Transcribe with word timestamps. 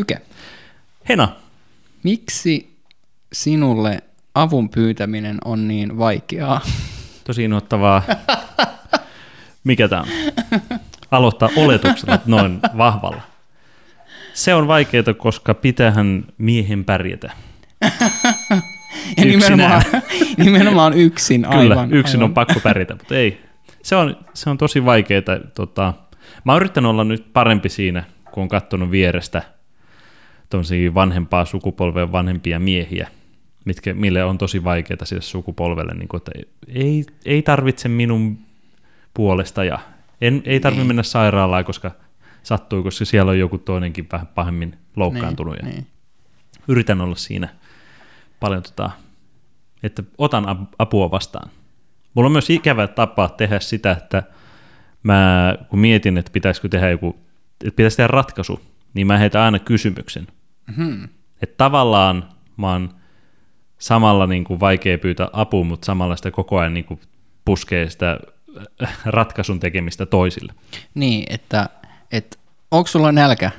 Syke, 0.00 0.18
Hena, 1.08 1.28
miksi 2.02 2.76
sinulle 3.32 3.98
avun 4.34 4.68
pyytäminen 4.68 5.38
on 5.44 5.68
niin 5.68 5.98
vaikeaa? 5.98 6.60
tosi 7.24 7.44
innoittavaa. 7.44 8.02
Mikä 9.64 9.88
tämä 9.88 10.02
on? 10.02 10.08
Aloittaa 11.10 11.48
oletuksella 11.56 12.18
noin 12.26 12.60
vahvalla. 12.76 13.22
Se 14.34 14.54
on 14.54 14.68
vaikeaa, 14.68 15.14
koska 15.16 15.54
pitähän 15.54 16.24
miehen 16.38 16.84
pärjätä. 16.84 17.30
Ja 19.16 19.24
nimenomaan, 19.24 19.82
nimenomaan 20.36 20.92
yksin, 20.92 21.44
aivan. 21.44 21.88
Kyllä, 21.88 22.00
yksin 22.00 22.18
aivan. 22.18 22.30
on 22.30 22.34
pakko 22.34 22.60
pärjätä, 22.62 22.94
mutta 22.94 23.16
ei. 23.16 23.40
Se 23.82 23.96
on, 23.96 24.16
se 24.34 24.50
on 24.50 24.58
tosi 24.58 24.84
vaikeaa. 24.84 25.22
Tota, 25.54 25.94
mä 26.44 26.52
oon 26.52 26.56
yrittänyt 26.56 26.90
olla 26.90 27.04
nyt 27.04 27.32
parempi 27.32 27.68
siinä, 27.68 28.04
kun 28.30 28.42
on 28.42 28.48
katsonut 28.48 28.90
vierestä 28.90 29.42
vanhempaa 30.94 31.44
sukupolven 31.44 32.12
vanhempia 32.12 32.60
miehiä, 32.60 33.08
mitkä, 33.64 33.94
mille 33.94 34.24
on 34.24 34.38
tosi 34.38 34.64
vaikeaa 34.64 35.04
sille 35.04 35.22
sukupolvelle, 35.22 35.94
niin 35.94 36.08
kuin, 36.08 36.18
että 36.18 36.32
ei, 36.68 37.04
ei 37.24 37.42
tarvitse 37.42 37.88
minun 37.88 38.38
puolesta 39.14 39.64
ja 39.64 39.78
en, 40.20 40.42
ei 40.44 40.60
tarvitse 40.60 40.80
Niin. 40.80 40.86
mennä 40.88 41.02
sairaalaan, 41.02 41.64
koska 41.64 41.90
sattuu, 42.42 42.82
koska 42.82 43.04
siellä 43.04 43.30
on 43.30 43.38
joku 43.38 43.58
toinenkin 43.58 44.06
vähän 44.12 44.26
pahemmin 44.26 44.78
loukkaantunut. 44.96 45.54
Niin, 45.54 45.66
ja 45.66 45.72
niin. 45.72 45.86
Yritän 46.68 47.00
olla 47.00 47.16
siinä 47.16 47.48
paljon, 48.40 48.62
tota, 48.62 48.90
että 49.82 50.02
otan 50.18 50.48
ap- 50.48 50.74
apua 50.78 51.10
vastaan. 51.10 51.50
Mulla 52.14 52.26
on 52.26 52.32
myös 52.32 52.50
ikävä 52.50 52.86
tapa 52.86 53.28
tehdä 53.28 53.60
sitä, 53.60 53.90
että 53.92 54.22
mä 55.02 55.54
kun 55.68 55.78
mietin, 55.78 56.18
että 56.18 56.32
pitäisikö 56.32 56.68
tehdä 56.68 56.90
joku, 56.90 57.16
että 57.64 57.76
pitäisi 57.76 57.96
tehdä 57.96 58.06
ratkaisu, 58.06 58.60
niin 58.94 59.06
mä 59.06 59.18
heitän 59.18 59.42
aina 59.42 59.58
kysymyksen. 59.58 60.26
Hmm. 60.76 61.08
Että 61.42 61.54
tavallaan 61.56 62.24
mä 62.56 62.72
oon 62.72 62.94
samalla 63.78 64.26
niin 64.26 64.44
kuin 64.44 64.60
vaikea 64.60 64.98
pyytää 64.98 65.28
apua, 65.32 65.64
mutta 65.64 65.84
samalla 65.86 66.16
sitä 66.16 66.30
koko 66.30 66.58
ajan 66.58 66.74
niin 66.74 66.84
kuin 66.84 67.00
puskee 67.44 67.90
sitä 67.90 68.18
äh, 68.82 68.98
ratkaisun 69.04 69.60
tekemistä 69.60 70.06
toisille. 70.06 70.52
Niin, 70.94 71.24
että, 71.30 71.68
että 72.12 72.36
onko 72.70 72.86
sulla 72.86 73.12
nälkä? 73.12 73.50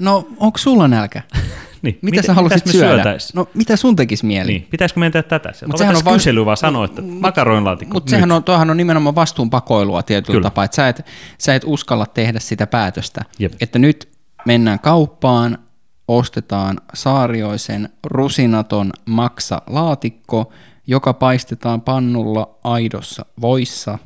No, 0.00 0.28
onko 0.36 0.58
sulla 0.58 0.88
nälkä? 0.88 1.22
Niin, 1.82 1.98
Mitä 2.02 2.22
sä 2.22 2.34
haluaisit 2.34 2.66
syödä? 2.66 2.94
syötäis? 2.94 3.34
No, 3.34 3.48
mitä 3.54 3.76
sun 3.76 3.96
tekisi 3.96 4.26
mieli? 4.26 4.52
Niin, 4.52 4.66
pitäisikö 4.70 5.00
meidän 5.00 5.12
tehdä 5.12 5.28
tätä? 5.28 5.48
Mut 5.48 5.66
Mut 5.68 5.76
sehän 5.78 5.96
on 5.96 6.04
vaan- 6.04 6.14
kysely, 6.16 6.44
vaan 6.44 6.56
sanoa, 6.56 6.84
että 6.84 7.02
makaronilaatikko. 7.02 7.92
Mutta 7.94 8.06
nyt. 8.06 8.10
sehän 8.10 8.32
on, 8.32 8.44
tuohan 8.44 8.70
on 8.70 8.76
nimenomaan 8.76 9.14
vastuunpakoilua 9.14 10.02
tietyllä 10.02 10.36
Kyllä. 10.36 10.42
tapaa, 10.44 10.64
että 10.64 10.74
sä 10.74 10.88
et, 10.88 11.06
sä 11.38 11.54
et 11.54 11.62
uskalla 11.66 12.06
tehdä 12.06 12.38
sitä 12.40 12.66
päätöstä. 12.66 13.24
Jep. 13.38 13.52
Että 13.60 13.78
nyt 13.78 14.08
mennään 14.46 14.78
kauppaan, 14.80 15.58
ostetaan 16.08 16.80
Saarioisen 16.94 17.88
rusinaton 18.04 18.92
maksa 19.06 19.62
laatikko, 19.66 20.52
joka 20.86 21.12
paistetaan 21.12 21.80
pannulla 21.80 22.58
aidossa 22.64 23.26
voissa 23.40 23.98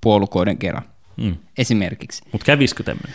puolukoiden 0.00 0.58
kerran. 0.58 0.82
Mm. 1.16 1.36
Esimerkiksi. 1.58 2.22
Mutta 2.32 2.44
kävisikö 2.44 2.82
tämmöinen? 2.82 3.14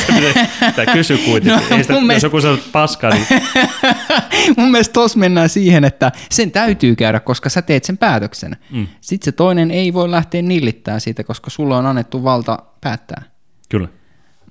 Tämä 0.76 0.92
kysy 0.92 1.16
kuitenkin. 1.18 1.68
No, 1.70 1.76
Ei 1.76 1.82
sitä, 1.82 1.92
mun 1.92 2.02
jos 2.02 2.06
mielestä- 2.06 2.26
joku 2.26 2.40
sanoo 2.40 2.58
paskaa, 2.72 3.10
niin 3.10 3.26
Mun 4.56 4.70
mielestä 4.70 4.92
tossa 4.92 5.18
mennään 5.18 5.48
siihen, 5.48 5.84
että 5.84 6.12
sen 6.30 6.50
täytyy 6.50 6.96
käydä, 6.96 7.20
koska 7.20 7.48
sä 7.48 7.62
teet 7.62 7.84
sen 7.84 7.98
päätöksen. 7.98 8.56
Mm. 8.70 8.86
Sitten 9.00 9.24
se 9.24 9.32
toinen 9.32 9.70
ei 9.70 9.94
voi 9.94 10.10
lähteä 10.10 10.42
nillittää 10.42 10.98
siitä, 10.98 11.24
koska 11.24 11.50
sulla 11.50 11.78
on 11.78 11.86
annettu 11.86 12.24
valta 12.24 12.58
päättää. 12.80 13.22
kyllä. 13.68 13.88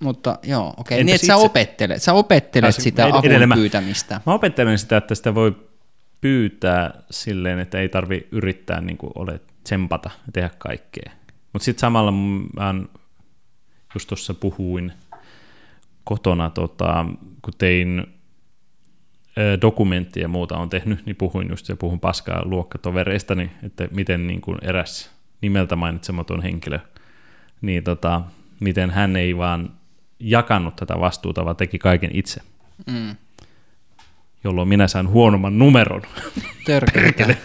Mutta 0.02 0.40
joo, 0.44 0.74
okei. 0.78 1.00
Entäs 1.00 1.06
Niin, 1.06 1.16
että 1.16 1.28
sä 1.28 1.36
opettelet, 1.36 2.02
sä 2.02 2.14
opettelet 2.14 2.66
Ai 2.66 2.72
se- 2.74 2.82
sitä 2.82 3.06
avun 3.06 3.26
edelleen 3.26 3.54
pyytämistä. 3.54 4.22
Mä 4.26 4.34
opettelen 4.34 4.78
sitä, 4.80 4.98
että 4.98 5.16
sitä 5.16 5.36
voi 5.36 5.56
pyytää 6.22 6.94
silleen, 7.12 7.60
että 7.60 7.80
ei 7.80 7.90
tarvi 7.90 8.28
yrittää 8.32 8.82
niin 8.82 8.98
kuin 8.98 9.12
ole 9.16 9.40
tsempata 9.64 10.10
ja 10.26 10.32
tehdä 10.34 10.50
kaikkea. 10.58 11.12
Mutta 11.54 11.66
sitten 11.66 11.82
samalla 11.82 12.12
mä 12.56 12.76
just 13.94 14.08
tuossa 14.08 14.34
puhuin 14.34 14.94
kotona, 16.04 16.50
tota, 16.50 17.06
kun 17.42 17.54
tein 17.58 18.06
dokumenttia 19.62 20.24
ja 20.24 20.28
muuta 20.28 20.58
on 20.58 20.70
tehnyt, 20.70 21.06
niin 21.06 21.16
puhuin 21.16 21.50
just 21.50 21.70
ja 21.70 21.76
puhun 21.76 22.00
paskaa 22.00 22.42
luokkatovereistani, 22.46 23.52
että 23.64 23.88
miten 23.92 24.28
niin 24.28 24.42
kuin 24.42 24.58
eräs 24.62 25.12
nimeltä 25.42 25.76
mainitsematon 25.76 26.42
henkilö, 26.44 26.80
niin 27.62 27.84
tota, 27.84 28.22
miten 28.60 28.90
hän 28.90 29.16
ei 29.16 29.38
vaan 29.38 29.74
jakanut 30.22 30.76
tätä 30.76 31.00
vastuuta, 31.00 31.46
vaan 31.46 31.56
teki 31.56 31.80
kaiken 31.80 32.10
itse 32.14 32.42
Mm. 32.88 33.16
jolloin 34.44 34.68
minä 34.68 34.88
sain 34.88 35.10
huonomman 35.10 35.60
numeron. 35.60 36.02
Törkeitä. 36.66 37.36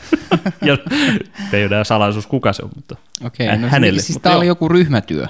ja 0.66 0.78
enää 1.52 1.84
salaisuus, 1.84 2.26
kuka 2.26 2.52
se 2.52 2.62
on, 2.62 2.70
mutta 2.74 2.96
Okei, 3.24 3.46
Hä- 3.46 3.56
no 3.56 3.68
hänelle, 3.68 4.00
siis 4.00 4.16
mutta 4.16 4.22
tää 4.22 4.32
joo. 4.32 4.38
oli 4.38 4.46
joku 4.46 4.68
ryhmätyö. 4.68 5.26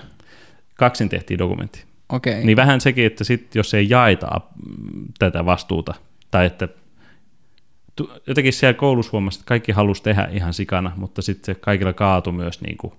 kaksin 0.74 1.08
tehtiin 1.08 1.38
dokumentti. 1.38 1.84
Okei. 2.08 2.44
Niin 2.44 2.56
vähän 2.56 2.80
sekin, 2.80 3.06
että 3.06 3.24
sit, 3.24 3.54
jos 3.54 3.74
ei 3.74 3.90
jaeta 3.90 4.40
mm, 4.66 5.04
tätä 5.18 5.44
vastuuta, 5.44 5.94
tai 6.30 6.46
että 6.46 6.68
jotenkin 8.26 8.52
siellä 8.52 8.74
koulussa 8.74 9.12
huomasi, 9.12 9.38
että 9.38 9.48
kaikki 9.48 9.72
halusi 9.72 10.02
tehdä 10.02 10.28
ihan 10.32 10.54
sikana, 10.54 10.92
mutta 10.96 11.22
sitten 11.22 11.54
se 11.54 11.60
kaikilla 11.60 11.92
kaatui 11.92 12.32
myös 12.32 12.60
niin 12.60 12.76
kuin 12.76 12.92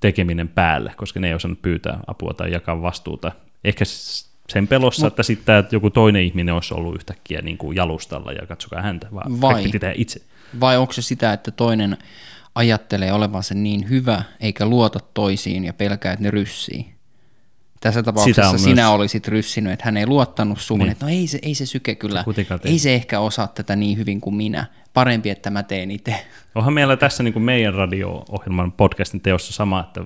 tekeminen 0.00 0.48
päälle, 0.48 0.92
koska 0.96 1.20
ne 1.20 1.28
ei 1.28 1.34
osannut 1.34 1.62
pyytää 1.62 2.00
apua 2.06 2.34
tai 2.34 2.52
jakaa 2.52 2.82
vastuuta. 2.82 3.32
Ehkä 3.66 3.84
sen 4.52 4.68
pelossa, 4.68 5.06
Mut- 5.06 5.12
että 5.12 5.22
sitten 5.22 5.56
että 5.56 5.76
joku 5.76 5.90
toinen 5.90 6.22
ihminen 6.22 6.54
olisi 6.54 6.74
ollut 6.74 6.94
yhtäkkiä 6.94 7.42
niin 7.42 7.58
kuin 7.58 7.76
jalustalla 7.76 8.32
ja 8.32 8.46
katsokaa 8.46 8.82
häntä, 8.82 9.08
vaan 9.14 9.40
Vai? 9.40 9.62
tehdä 9.68 9.92
itse. 9.96 10.20
Vai 10.60 10.76
onko 10.76 10.92
se 10.92 11.02
sitä, 11.02 11.32
että 11.32 11.50
toinen 11.50 11.96
ajattelee 12.54 13.12
olevansa 13.12 13.54
niin 13.54 13.88
hyvä, 13.90 14.22
eikä 14.40 14.66
luota 14.66 14.98
toisiin 15.14 15.64
ja 15.64 15.72
pelkää, 15.72 16.12
että 16.12 16.22
ne 16.22 16.30
ryssii? 16.30 16.96
Tässä 17.80 18.02
tapauksessa 18.02 18.58
sinä 18.58 18.82
myös. 18.82 18.94
olisit 18.94 19.28
ryssinyt, 19.28 19.72
että 19.72 19.84
hän 19.84 19.96
ei 19.96 20.06
luottanut 20.06 20.60
suhun, 20.60 20.78
Niin. 20.80 20.92
että 20.92 21.04
no 21.06 21.12
ei 21.12 21.26
se, 21.26 21.38
ei 21.42 21.54
se 21.54 21.66
syke 21.66 21.94
kyllä, 21.94 22.24
ei 22.64 22.78
se 22.78 22.94
ehkä 22.94 23.20
osaa 23.20 23.46
tätä 23.46 23.76
niin 23.76 23.98
hyvin 23.98 24.20
kuin 24.20 24.34
minä. 24.36 24.66
Parempi, 24.94 25.30
että 25.30 25.50
mä 25.50 25.62
teen 25.62 25.90
itse. 25.90 26.26
Onhan 26.54 26.72
meillä 26.72 26.96
tässä 26.96 27.22
niin 27.22 27.32
kuin 27.32 27.42
meidän 27.42 27.74
radio-ohjelman 27.74 28.72
podcastin 28.72 29.20
teossa 29.20 29.52
sama, 29.52 29.80
että 29.80 30.04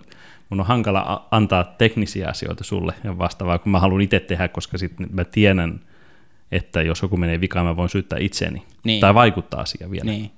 mun 0.50 0.60
on 0.60 0.66
hankala 0.66 1.28
antaa 1.30 1.64
teknisiä 1.64 2.28
asioita 2.28 2.64
sulle 2.64 2.94
ja 3.04 3.18
vastaavaa, 3.18 3.58
kun 3.58 3.72
mä 3.72 3.80
haluan 3.80 4.00
itse 4.00 4.20
tehdä, 4.20 4.48
koska 4.48 4.78
sitten 4.78 5.06
mä 5.10 5.24
tiedän, 5.24 5.80
että 6.52 6.82
jos 6.82 7.02
joku 7.02 7.16
menee 7.16 7.40
vikaan, 7.40 7.66
mä 7.66 7.76
voin 7.76 7.88
syyttää 7.88 8.18
itseäni. 8.18 8.62
Niin. 8.84 9.00
Tai 9.00 9.14
vaikuttaa 9.14 9.60
asiaan 9.60 9.90
vielä. 9.90 10.04
Niin. 10.04 10.22
Niin. 10.22 10.32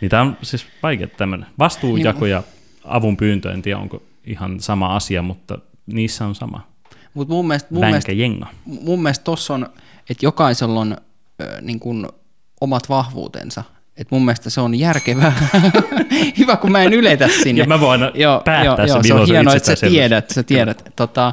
niin 0.00 0.08
tämä 0.10 0.22
on 0.22 0.36
siis 0.42 0.66
vaikea 0.82 1.06
tämmöinen. 1.06 1.46
Vastuujako 1.58 2.26
ja 2.26 2.42
avun 2.84 3.16
pyyntö, 3.16 3.52
en 3.52 3.62
tiedä 3.62 3.78
onko 3.78 4.02
ihan 4.24 4.60
sama 4.60 4.96
asia, 4.96 5.22
mutta 5.22 5.58
niissä 5.86 6.26
on 6.26 6.34
sama. 6.34 6.66
Mutta 7.14 7.34
mun 7.34 7.46
mielestä, 7.46 7.68
mun 7.74 7.84
mielestä, 7.84 8.12
mun 8.64 9.02
mielestä 9.02 9.24
tossa 9.24 9.54
on, 9.54 9.68
että 10.10 10.26
jokaisella 10.26 10.80
on 10.80 10.96
ö, 11.40 11.60
niin 11.60 11.80
kuin 11.80 12.06
omat 12.60 12.88
vahvuutensa. 12.88 13.64
Et 13.96 14.10
mun 14.10 14.24
mielestä 14.24 14.50
se 14.50 14.60
on 14.60 14.74
järkevää. 14.74 15.32
Hyvä, 16.38 16.56
kun 16.56 16.72
mä 16.72 16.82
en 16.82 16.92
yletä 16.92 17.28
sinne. 17.42 17.62
Ja 17.62 17.66
mä 17.66 17.80
voin 17.80 18.02
aina 18.02 18.40
päättää 18.44 18.86
sen, 18.86 18.96
on 18.96 19.02
milloin 19.02 19.06
se 19.06 19.14
on 19.14 19.26
hienoa, 19.26 19.54
että 19.54 19.76
sä 19.76 19.86
tiedät. 19.86 20.30
Sä 20.30 20.42
tiedät. 20.42 20.92
Tota, 20.96 21.32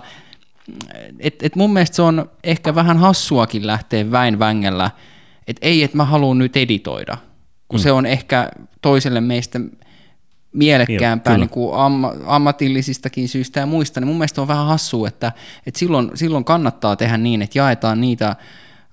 et, 1.19 1.43
et 1.43 1.55
mun 1.55 1.73
mielestä 1.73 1.95
se 1.95 2.01
on 2.01 2.29
ehkä 2.43 2.75
vähän 2.75 2.97
hassuakin 2.97 3.67
lähteä 3.67 4.11
väin 4.11 4.39
vängällä, 4.39 4.91
että 5.47 5.67
ei, 5.67 5.83
että 5.83 5.97
mä 5.97 6.05
haluan 6.05 6.37
nyt 6.37 6.57
editoida, 6.57 7.17
kun 7.67 7.79
mm. 7.79 7.83
se 7.83 7.91
on 7.91 8.05
ehkä 8.05 8.49
toiselle 8.81 9.21
meistä 9.21 9.59
mielekkäämpää 10.53 11.37
niin 11.37 11.49
kuin 11.49 11.79
amma, 11.79 12.13
ammatillisistakin 12.25 13.29
syistä 13.29 13.59
ja 13.59 13.65
muista, 13.65 13.99
niin 13.99 14.07
mun 14.07 14.17
mielestä 14.17 14.41
on 14.41 14.47
vähän 14.47 14.65
hassua, 14.65 15.07
että, 15.07 15.31
että 15.67 15.79
silloin, 15.79 16.11
silloin 16.13 16.45
kannattaa 16.45 16.95
tehdä 16.95 17.17
niin, 17.17 17.41
että 17.41 17.59
jaetaan 17.59 18.01
niitä 18.01 18.35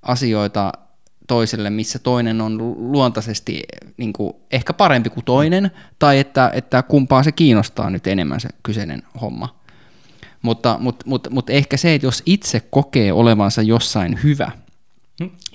asioita 0.03 0.73
toiselle, 1.31 1.71
missä 1.71 1.99
toinen 1.99 2.41
on 2.41 2.59
lu- 2.59 2.77
luontaisesti 2.79 3.63
niin 3.97 4.13
kuin 4.13 4.33
ehkä 4.51 4.73
parempi 4.73 5.11
kuin 5.11 5.25
toinen, 5.25 5.71
tai 5.99 6.19
että, 6.19 6.51
että 6.55 6.83
kumpaa 6.83 7.23
se 7.23 7.33
kiinnostaa 7.33 7.91
nyt 7.91 8.07
enemmän 8.07 8.41
se 8.41 8.49
kyseinen 8.63 9.03
homma. 9.21 9.61
Mutta, 10.43 10.77
mutta, 10.81 11.05
mutta, 11.07 11.31
mutta 11.31 11.53
ehkä 11.53 11.77
se, 11.77 11.95
että 11.95 12.07
jos 12.07 12.23
itse 12.27 12.61
kokee 12.61 13.13
olevansa 13.13 13.63
jossain 13.63 14.19
hyvä, 14.23 14.51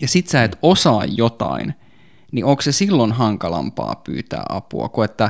ja 0.01 0.07
sit 0.07 0.27
sä 0.27 0.43
et 0.43 0.57
osaa 0.61 1.05
jotain, 1.05 1.73
niin 2.31 2.45
onko 2.45 2.61
se 2.61 2.71
silloin 2.71 3.11
hankalampaa 3.11 3.95
pyytää 3.95 4.43
apua, 4.49 4.89
kuin 4.89 5.05
että 5.05 5.29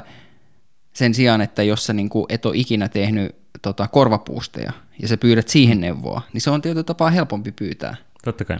sen 0.93 1.13
sijaan, 1.13 1.41
että 1.41 1.63
jos 1.63 1.85
sä 1.85 1.93
niin 1.93 2.09
kuin 2.09 2.25
et 2.29 2.45
ole 2.45 2.57
ikinä 2.57 2.89
tehnyt 2.89 3.35
tota, 3.61 3.87
korvapuusteja, 3.87 4.71
ja 5.01 5.07
sä 5.07 5.17
pyydät 5.17 5.47
siihen 5.47 5.81
neuvoa, 5.81 6.21
niin 6.33 6.41
se 6.41 6.49
on 6.49 6.61
tietyllä 6.61 6.83
tapaa 6.83 7.09
helpompi 7.09 7.51
pyytää. 7.51 7.95
Totta 8.23 8.45
kai. 8.45 8.59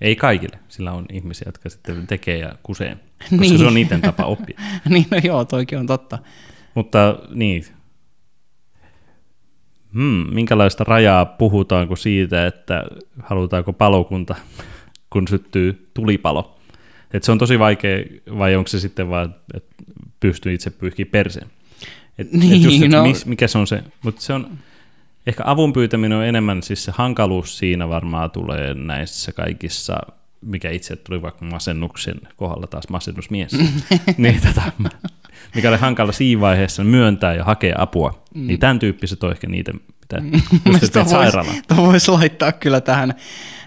Ei 0.00 0.16
kaikille, 0.16 0.58
sillä 0.68 0.92
on 0.92 1.06
ihmisiä, 1.12 1.42
jotka 1.46 1.68
sitten 1.68 2.06
tekee 2.06 2.38
ja 2.38 2.54
kusee, 2.62 2.96
koska 3.18 3.36
Niin. 3.36 3.58
se 3.58 3.64
on 3.66 3.74
niiden 3.74 4.00
tapa 4.00 4.24
oppia. 4.24 4.60
niin, 4.88 5.06
no 5.10 5.16
joo, 5.24 5.44
toikin 5.44 5.78
on 5.78 5.86
totta. 5.86 6.18
Mutta 6.74 7.18
niin, 7.34 7.64
hmm, 9.94 10.26
minkälaista 10.34 10.84
rajaa 10.84 11.24
puhutaanko 11.24 11.96
siitä, 11.96 12.46
että 12.46 12.84
halutaanko 13.22 13.72
palokunta, 13.72 14.34
kun 15.10 15.28
syttyy 15.28 15.90
tulipalo. 15.94 16.56
Et 17.12 17.22
se 17.22 17.32
on 17.32 17.38
tosi 17.38 17.58
vaikea, 17.58 18.04
vai 18.38 18.56
onko 18.56 18.68
se 18.68 18.80
sitten 18.80 19.08
vaan, 19.10 19.34
että 19.54 19.74
pystyy 20.20 20.54
itse 20.54 20.70
pyyhkiä 20.70 21.06
perseen. 21.06 21.46
Et, 22.18 22.32
Niin, 22.32 22.52
et 22.52 22.62
just, 22.62 22.82
et 22.82 22.90
no. 22.90 23.02
mis, 23.02 23.26
mikä 23.26 23.48
se 23.48 23.58
on 23.58 23.66
se, 23.66 23.82
mutta 24.04 24.20
se 24.20 24.32
on, 24.32 24.50
ehkä 25.30 25.42
avun 25.46 25.72
pyytäminen 25.72 26.18
on 26.18 26.24
enemmän, 26.24 26.62
siis 26.62 26.84
se 26.84 26.92
hankaluus 26.94 27.58
siinä 27.58 27.88
varmaan 27.88 28.30
tulee 28.30 28.74
näissä 28.74 29.32
kaikissa, 29.32 29.98
mikä 30.40 30.70
itse 30.70 30.96
tuli 30.96 31.22
vaikka 31.22 31.44
masennuksen 31.44 32.20
kohdalla 32.36 32.66
taas 32.66 32.88
masennusmies, 32.88 33.52
niin 34.16 34.40
tota, 34.46 34.62
mikä 35.54 35.68
oli 35.68 35.76
hankala 35.76 36.12
siinä 36.12 36.40
vaiheessa 36.40 36.84
myöntää 36.84 37.34
ja 37.34 37.44
hakea 37.44 37.74
apua, 37.78 38.22
mm. 38.34 38.46
niin 38.46 38.60
tämän 38.60 38.78
tyyppiset 38.78 39.24
on 39.24 39.30
ehkä 39.30 39.46
niitä, 39.46 39.72
mitä 39.72 40.20
Mielestäni 40.64 41.04
menet 41.04 41.08
sairaalaan. 41.08 41.56
Tuo 41.68 41.86
voisi 41.86 42.10
laittaa 42.10 42.52
kyllä 42.52 42.80
tähän. 42.80 43.14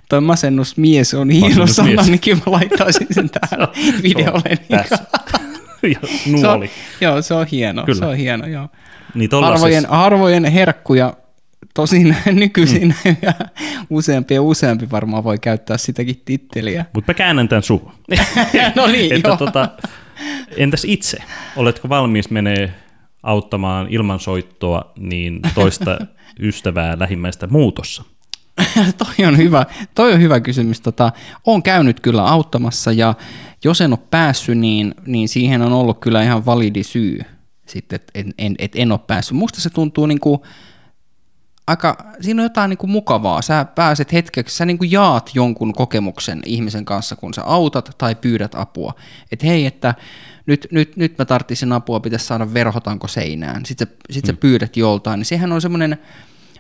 Toi 0.09 0.21
masennusmies 0.21 1.13
on 1.13 1.29
hieno 1.29 1.47
Masennusmies. 1.47 1.95
sana, 1.95 2.07
niin 2.09 2.19
kyllä 2.19 2.37
mä 2.37 2.51
laittaisin 2.51 3.07
sen 3.11 3.29
tähän 3.49 3.67
videolle. 4.03 4.57
niin. 4.69 4.85
Ja 5.83 5.99
Se 6.01 6.29
on, 6.29 6.41
Nuoli. 6.41 6.69
joo, 7.01 7.21
se 7.21 7.33
on 7.33 7.47
hieno, 7.51 7.83
Kyllä. 7.83 7.99
se 7.99 8.05
on 8.05 8.15
hieno, 8.17 8.47
joo. 8.47 8.69
Niin 9.13 9.29
Harvojen, 9.31 9.83
tollases, 9.83 9.85
harvojen 9.89 10.45
herkkuja, 10.45 11.13
tosin 11.73 12.15
nykyisin 12.31 12.87
mm. 13.05 13.15
useampi 13.89 14.33
ja 14.33 14.41
useampi 14.41 14.91
varmaan 14.91 15.23
voi 15.23 15.37
käyttää 15.37 15.77
sitäkin 15.77 16.21
titteliä. 16.25 16.85
mutta 16.93 17.11
mä 17.11 17.13
käännän 17.13 17.47
tämän 17.47 17.63
suhun. 17.63 17.91
no 18.75 18.87
niin, 18.87 19.13
että 19.13 19.29
joo. 19.29 19.37
tota, 19.37 19.69
entäs 20.57 20.85
itse? 20.85 21.17
Oletko 21.55 21.89
valmis 21.89 22.29
menee 22.29 22.73
auttamaan 23.23 23.87
ilman 23.89 24.19
soittoa 24.19 24.91
niin 24.97 25.39
toista 25.55 25.97
ystävää 26.39 26.99
lähimmäistä 26.99 27.47
muutossa? 27.47 28.03
toi 28.97 29.25
on 29.27 29.37
hyvä, 29.37 29.65
toi 29.95 30.13
on 30.13 30.21
hyvä 30.21 30.39
kysymys. 30.39 30.81
Tota, 30.81 31.11
on 31.45 31.63
käynyt 31.63 31.99
kyllä 31.99 32.25
auttamassa 32.25 32.91
ja 32.91 33.13
jos 33.63 33.81
en 33.81 33.93
ole 33.93 33.99
päässyt, 34.11 34.57
niin, 34.57 34.95
niin 35.05 35.29
siihen 35.29 35.61
on 35.61 35.73
ollut 35.73 35.99
kyllä 35.99 36.23
ihan 36.23 36.45
validi 36.45 36.83
syy 36.83 37.19
sitten, 37.65 37.95
että 37.95 38.11
en, 38.15 38.33
en, 38.37 38.55
et 38.59 38.71
en 38.75 38.91
ole 38.91 38.99
päässyt. 39.07 39.37
Musta 39.37 39.61
se 39.61 39.69
tuntuu 39.69 40.05
niinku, 40.05 40.45
aika, 41.67 41.97
siinä 42.21 42.41
on 42.41 42.45
jotain 42.45 42.69
niinku 42.69 42.87
mukavaa. 42.87 43.41
Sä 43.41 43.65
pääset 43.65 44.13
hetkeksi, 44.13 44.57
sä 44.57 44.65
niinku 44.65 44.83
jaat 44.83 45.31
jonkun 45.33 45.73
kokemuksen 45.73 46.41
ihmisen 46.45 46.85
kanssa, 46.85 47.15
kun 47.15 47.33
sä 47.33 47.43
autat 47.43 47.95
tai 47.97 48.15
pyydät 48.15 48.55
apua. 48.55 48.93
Että 49.31 49.47
hei, 49.47 49.65
että 49.65 49.95
nyt, 50.45 50.67
nyt, 50.71 50.97
nyt 50.97 51.17
mä 51.17 51.25
tarttisin 51.25 51.71
apua, 51.71 51.99
pitäisi 51.99 52.25
saada 52.25 52.53
verhotanko 52.53 53.07
seinään. 53.07 53.65
Sitten 53.65 53.87
sä, 53.87 53.95
sit 54.11 54.25
sä 54.25 54.33
pyydät 54.33 54.77
joltain. 54.77 55.17
Niin 55.17 55.25
sehän 55.25 55.51
on 55.51 55.61
semmoinen, 55.61 55.97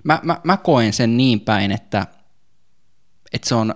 mä, 0.03 0.19
mä, 0.23 0.37
mä 0.43 0.57
koen 0.57 0.93
sen 0.93 1.17
niin 1.17 1.39
päin, 1.39 1.71
että, 1.71 2.07
että 3.33 3.49
se 3.49 3.55
on, 3.55 3.75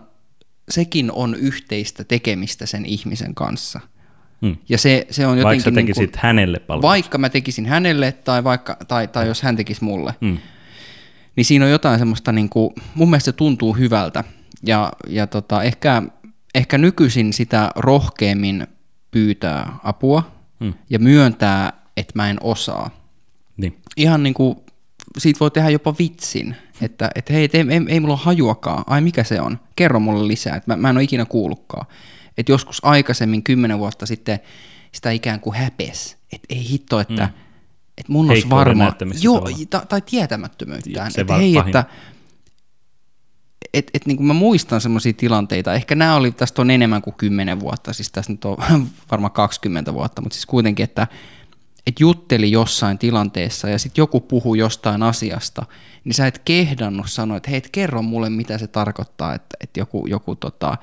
sekin 0.69 1.11
on 1.11 1.35
yhteistä 1.35 2.03
tekemistä 2.03 2.65
sen 2.65 2.85
ihmisen 2.85 3.35
kanssa. 3.35 3.79
Hmm. 4.41 4.57
Ja 4.69 4.77
se, 4.77 5.07
se 5.09 5.27
on 5.27 5.31
Vaikka 5.31 5.41
jotenkin... 5.49 5.63
sä 5.63 5.71
niin 5.71 5.87
tekisit 5.87 6.11
kuin, 6.11 6.21
hänelle 6.23 6.59
palveluksen. 6.59 6.87
vaikka 6.89 7.17
mä 7.17 7.29
tekisin 7.29 7.65
hänelle 7.65 8.11
tai, 8.11 8.43
vaikka, 8.43 8.77
tai, 8.87 9.07
tai 9.07 9.27
jos 9.27 9.41
hän 9.41 9.55
tekisi 9.55 9.83
mulle, 9.83 10.13
Mm. 10.21 10.37
Niin 11.37 11.45
siinä 11.45 11.65
on 11.65 11.71
jotain 11.71 11.99
semmoista, 11.99 12.31
niin 12.31 12.49
kuin, 12.49 12.73
mun 12.95 13.09
mielestä 13.09 13.31
se 13.31 13.31
tuntuu 13.31 13.73
hyvältä. 13.73 14.23
Ja, 14.63 14.91
ja 15.07 15.27
tota, 15.27 15.63
ehkä, 15.63 16.03
ehkä 16.55 16.77
nykyisin 16.77 17.33
sitä 17.33 17.71
rohkeammin 17.75 18.67
pyytää 19.11 19.77
apua 19.83 20.37
Mm. 20.59 20.73
ja 20.89 20.99
myöntää, 20.99 21.73
että 21.97 22.11
mä 22.15 22.29
en 22.29 22.37
osaa. 22.41 22.89
Niin. 23.57 23.81
Ihan 23.97 24.23
niin 24.23 24.33
kuin, 24.33 24.55
siitä 25.17 25.39
voi 25.39 25.51
tehdä 25.51 25.69
jopa 25.69 25.95
vitsin, 25.99 26.55
että, 26.81 27.09
että 27.15 27.33
hei, 27.33 27.43
et 27.43 27.55
ei, 27.55 27.65
ei, 27.69 27.81
ei 27.87 27.99
mulla 27.99 28.13
ole 28.13 28.21
hajuakaan, 28.23 28.83
ai 28.87 29.01
mikä 29.01 29.23
se 29.23 29.41
on, 29.41 29.59
kerro 29.75 29.99
mulle 29.99 30.27
lisää, 30.27 30.55
että 30.55 30.71
mä, 30.71 30.77
mä 30.77 30.89
en 30.89 30.97
ole 30.97 31.03
ikinä 31.03 31.25
kuullutkaan. 31.25 31.85
Että 32.37 32.51
joskus 32.51 32.85
aikaisemmin, 32.85 33.43
kymmenen 33.43 33.79
vuotta 33.79 34.05
sitten, 34.05 34.39
sitä 34.91 35.11
ikään 35.11 35.39
kuin 35.39 35.55
häpes, 35.55 36.17
että 36.33 36.47
ei 36.49 36.69
hitto, 36.69 36.99
että, 36.99 37.25
mm. 37.25 37.46
Että 37.97 38.11
mun 38.11 38.31
olisi 38.31 38.49
varma, 38.49 38.93
joo, 39.21 39.49
ta, 39.69 39.85
tai 39.89 40.01
tietämättömyyttään, 40.01 41.11
että 41.17 41.33
hei, 41.33 41.53
pahin. 41.53 41.67
että 41.67 41.85
et, 43.73 43.91
et 43.93 44.05
niin 44.05 44.17
kuin 44.17 44.27
mä 44.27 44.33
muistan 44.33 44.81
semmoisia 44.81 45.13
tilanteita, 45.13 45.73
ehkä 45.73 45.95
nämä 45.95 46.15
oli, 46.15 46.31
tästä 46.31 46.61
on 46.61 46.71
enemmän 46.71 47.01
kuin 47.01 47.13
10 47.13 47.59
vuotta, 47.59 47.93
siis 47.93 48.11
tässä 48.11 48.31
nyt 48.31 48.45
on 48.45 48.57
varmaan 49.11 49.31
20 49.31 49.93
vuotta, 49.93 50.21
mutta 50.21 50.33
siis 50.33 50.45
kuitenkin, 50.45 50.83
että 50.83 51.07
et 51.87 51.99
jutteli 51.99 52.51
jossain 52.51 52.97
tilanteessa 52.97 53.69
ja 53.69 53.79
sitten 53.79 54.01
joku 54.01 54.19
puhuu 54.19 54.55
jostain 54.55 55.03
asiasta, 55.03 55.65
niin 56.03 56.13
sä 56.13 56.27
et 56.27 56.41
kehdannut 56.45 57.09
sanoa, 57.09 57.37
että 57.37 57.49
hei, 57.49 57.57
et 57.57 57.69
kerro 57.69 58.01
mulle, 58.01 58.29
mitä 58.29 58.57
se 58.57 58.67
tarkoittaa, 58.67 59.33
että, 59.33 59.57
että 59.59 59.79
joku, 59.79 60.07
joku, 60.07 60.35
tota, 60.35 60.77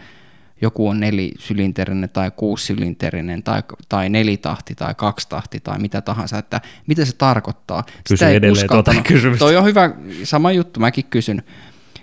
joku 0.61 0.89
on 0.89 1.01
nelisylinterinen 1.01 2.11
tai 2.11 2.31
kuusisylinterinen 2.37 3.43
tai, 3.43 3.63
tai 3.89 4.09
nelitahti 4.09 4.75
tai 4.75 4.95
kaksitahti 4.95 5.61
tai 5.61 5.79
mitä 5.79 6.01
tahansa, 6.01 6.39
että 6.39 6.61
mitä 6.87 7.05
se 7.05 7.17
tarkoittaa. 7.17 7.83
Kysy 7.83 8.17
Sitä 8.17 8.29
ei 8.29 8.37
edelleen 8.37 8.69
tuota 8.69 8.91
uskaltanut- 8.91 9.09
kysymystä. 9.09 9.45
Toi 9.45 9.57
on 9.57 9.65
hyvä, 9.65 9.91
sama 10.25 10.53
juttu, 10.53 10.81
mäkin 10.81 11.05
kysyn. 11.05 11.43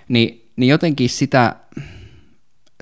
Niin, 0.08 0.50
niin 0.56 0.68
jotenkin 0.68 1.08
sitä 1.08 1.56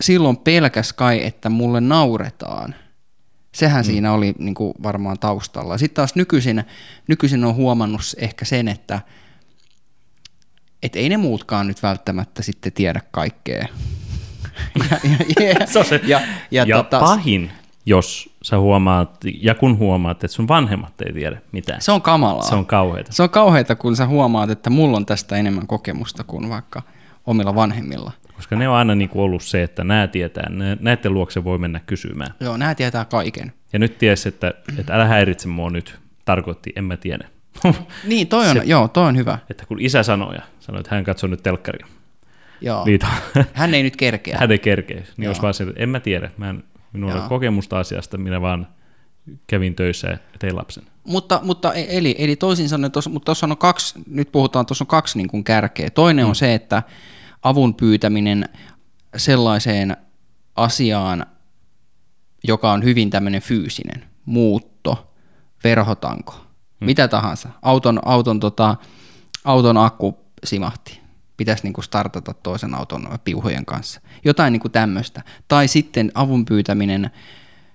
silloin 0.00 0.36
pelkäs 0.36 0.92
kai, 0.92 1.24
että 1.24 1.48
mulle 1.48 1.80
nauretaan. 1.80 2.74
Sehän 3.54 3.84
mm. 3.84 3.86
siinä 3.86 4.12
oli 4.12 4.34
niin 4.38 4.54
kuin 4.54 4.74
varmaan 4.82 5.18
taustalla. 5.18 5.78
Sitten 5.78 5.96
taas 5.96 6.14
nykyisin, 6.14 6.64
nykyisin 7.08 7.44
on 7.44 7.54
huomannut 7.54 8.02
ehkä 8.16 8.44
sen, 8.44 8.68
että 8.68 9.00
et 10.82 10.96
ei 10.96 11.08
ne 11.08 11.16
muutkaan 11.16 11.66
nyt 11.66 11.82
välttämättä 11.82 12.42
sitten 12.42 12.72
tiedä 12.72 13.00
kaikkea. 13.10 13.66
Ja, 14.90 14.98
ja, 15.40 15.48
ja, 15.60 15.66
Se 15.72 15.78
on 15.78 15.84
se. 15.84 16.00
ja, 16.04 16.20
ja, 16.50 16.64
ja 16.68 16.76
tota, 16.76 17.00
pahin, 17.00 17.50
jos 17.86 18.30
sä 18.42 18.58
huomaat, 18.58 19.10
ja 19.40 19.54
kun 19.54 19.78
huomaat, 19.78 20.24
että 20.24 20.34
sun 20.34 20.48
vanhemmat 20.48 20.92
ei 21.06 21.12
tiedä 21.12 21.40
mitään. 21.52 21.80
se 21.80 21.92
on 21.92 22.02
kamalaa. 22.02 22.42
Se 22.42 22.54
on 22.54 22.66
kauheita. 22.66 23.12
Se 23.12 23.22
on 23.22 23.30
kauheata, 23.30 23.76
kun 23.76 23.96
sä 23.96 24.06
huomaat, 24.06 24.50
että 24.50 24.70
mulla 24.70 24.96
on 24.96 25.06
tästä 25.06 25.36
enemmän 25.36 25.66
kokemusta 25.66 26.24
kuin 26.24 26.48
vaikka 26.50 26.82
omilla 27.26 27.54
vanhemmilla. 27.54 28.12
Koska 28.36 28.56
ne 28.56 28.68
on 28.68 28.74
aina 28.74 28.94
niin 28.94 29.08
kuin 29.08 29.22
ollut 29.22 29.42
se, 29.42 29.62
että 29.62 29.84
nämä 29.84 30.06
tietää, 30.06 30.48
nä- 30.50 30.76
näiden 30.80 31.14
luokse 31.14 31.44
voi 31.44 31.58
mennä 31.58 31.80
kysymään. 31.86 32.34
Joo, 32.40 32.56
nämä 32.56 32.74
tietää 32.74 33.04
kaiken. 33.04 33.52
Ja 33.72 33.78
nyt 33.78 33.98
ties, 33.98 34.26
että, 34.26 34.54
että 34.78 34.94
älä 34.94 35.04
häiritse 35.04 35.48
mua 35.48 35.70
nyt, 35.70 35.98
tarkoitti, 36.24 36.72
en 36.76 36.84
mä 36.84 36.96
tiedä. 36.96 37.28
Niin, 38.04 38.26
toi 38.28 38.48
on, 38.48 38.56
Se- 38.56 38.62
joo, 38.64 38.88
toi 38.88 39.06
on 39.06 39.16
hyvä. 39.16 39.38
että 39.50 39.66
kun 39.66 39.80
isä 39.80 40.02
sanoi 40.02 40.34
ja 40.34 40.42
sanoi, 40.60 40.80
että 40.80 40.94
hän 40.94 41.04
katsoo 41.04 41.30
nyt 41.30 41.42
telkkaria, 41.42 41.86
Joo. 42.60 42.84
liito, 42.86 43.06
Hän 43.52 43.74
ei 43.74 43.82
nyt 43.82 43.96
kerkeä. 43.96 44.36
hän 44.40 44.50
ei 44.52 44.58
kerkeä, 44.58 44.96
niin 44.96 45.06
Joo. 45.18 45.30
olisi 45.30 45.42
vaan 45.42 45.54
se, 45.54 45.64
että 45.64 45.82
en 45.82 45.88
mä 45.88 46.00
tiedä, 46.00 46.30
mä 46.36 46.50
en, 46.50 46.64
minulla 46.92 47.14
Joo. 47.14 47.22
on 47.22 47.28
kokemusta 47.28 47.78
asiasta, 47.78 48.18
minä 48.18 48.40
vaan 48.40 48.66
kävin 49.46 49.74
töissä 49.74 50.08
ja 50.08 50.18
tein 50.38 50.56
lapsen. 50.56 50.84
Mutta, 51.04 51.40
mutta 51.42 51.74
e- 51.74 51.86
eli, 51.98 52.14
eli 52.18 52.36
toisin 52.36 52.68
sanoen, 52.68 52.92
tos, 52.92 53.08
mutta 53.08 53.24
tuossa 53.24 53.46
on 53.46 53.56
kaksi, 53.56 53.94
nyt 54.06 54.32
puhutaan, 54.32 54.66
tuossa 54.66 54.82
on 54.82 54.86
kaksi 54.86 55.18
niin 55.18 55.28
kuin 55.28 55.44
kärkeä. 55.44 55.90
Toinen 55.90 56.24
mm. 56.24 56.28
on 56.28 56.34
se, 56.34 56.54
että 56.54 56.82
avun 57.42 57.74
pyytäminen 57.74 58.48
sellaiseen 59.16 59.96
asiaan, 60.56 61.26
joka 62.44 62.72
on 62.72 62.84
hyvin 62.84 63.10
tämmöinen 63.10 63.42
fyysinen, 63.42 64.04
muutto, 64.24 65.12
verhotanko, 65.64 66.32
mm. 66.80 66.86
mitä 66.86 67.08
tahansa. 67.08 67.48
Auton, 67.62 68.00
auton, 68.04 68.40
tota, 68.40 68.76
auton 69.44 69.76
akku 69.76 70.18
simahti. 70.44 71.00
Pitäisi 71.40 71.62
niin 71.62 71.72
kuin 71.72 71.84
startata 71.84 72.34
toisen 72.34 72.74
auton 72.74 73.18
piuhojen 73.24 73.66
kanssa. 73.66 74.00
Jotain 74.24 74.52
niin 74.52 74.60
kuin 74.60 74.72
tämmöistä. 74.72 75.22
Tai 75.48 75.68
sitten 75.68 76.12
avun 76.14 76.44
pyytäminen 76.44 77.10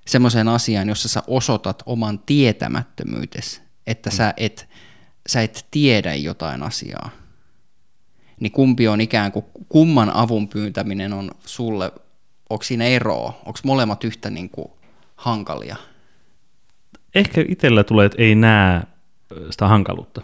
semmoiseen 0.08 0.48
asiaan, 0.48 0.90
jossa 0.90 1.10
sä 1.10 1.24
osoitat 1.28 1.84
oman 1.86 2.20
tietämättömyytesi, 2.20 3.62
että 3.88 4.10
mm. 4.10 4.16
sä, 4.16 4.34
et, 4.38 4.70
sä 5.30 5.42
et 5.42 5.66
tiedä 5.72 6.16
jotain 6.16 6.64
asiaa. 6.64 7.10
Niin 8.40 8.52
kumpi 8.52 8.88
on 8.88 9.02
ikään 9.02 9.32
kuin, 9.32 9.46
kumman 9.70 10.10
avun 10.16 10.48
pyytäminen 10.48 11.14
on 11.14 11.32
sulle, 11.46 11.92
onko 12.50 12.64
siinä 12.64 12.86
eroa, 12.86 13.42
onko 13.46 13.60
molemmat 13.64 14.04
yhtä 14.04 14.30
niin 14.30 14.50
kuin 14.50 14.68
hankalia? 15.16 15.76
Ehkä 17.16 17.46
itsellä 17.50 17.84
tulee, 17.84 18.06
että 18.06 18.22
ei 18.22 18.36
näe 18.36 18.82
sitä 19.50 19.68
hankaluutta. 19.68 20.22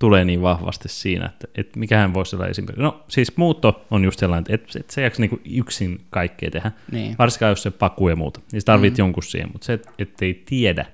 Tulee 0.00 0.24
niin 0.24 0.42
vahvasti 0.42 0.88
siinä, 0.88 1.26
että, 1.26 1.48
että 1.54 1.78
mikähän 1.78 2.14
voisi 2.14 2.36
olla 2.36 2.46
esimerkiksi. 2.46 2.82
No 2.82 3.04
siis 3.08 3.36
muutto 3.36 3.86
on 3.90 4.04
just 4.04 4.18
sellainen, 4.18 4.54
että 4.54 4.78
et 4.78 4.90
se 4.90 5.02
jaksa 5.02 5.22
niinku 5.22 5.40
yksin 5.54 6.00
kaikkea 6.10 6.50
tehdä. 6.50 6.72
Niin. 6.92 7.16
Varsinkaan 7.18 7.50
jos 7.50 7.62
se 7.62 7.70
paku 7.70 8.08
ja 8.08 8.16
muuta. 8.16 8.40
Niin 8.52 8.60
sä 8.60 8.64
tarvit 8.64 8.94
mm. 8.94 8.98
jonkun 8.98 9.22
siihen, 9.22 9.50
mutta 9.52 9.64
se, 9.64 9.72
että 9.72 9.90
et 9.98 10.22
ei 10.22 10.42
tiedä. 10.46 10.86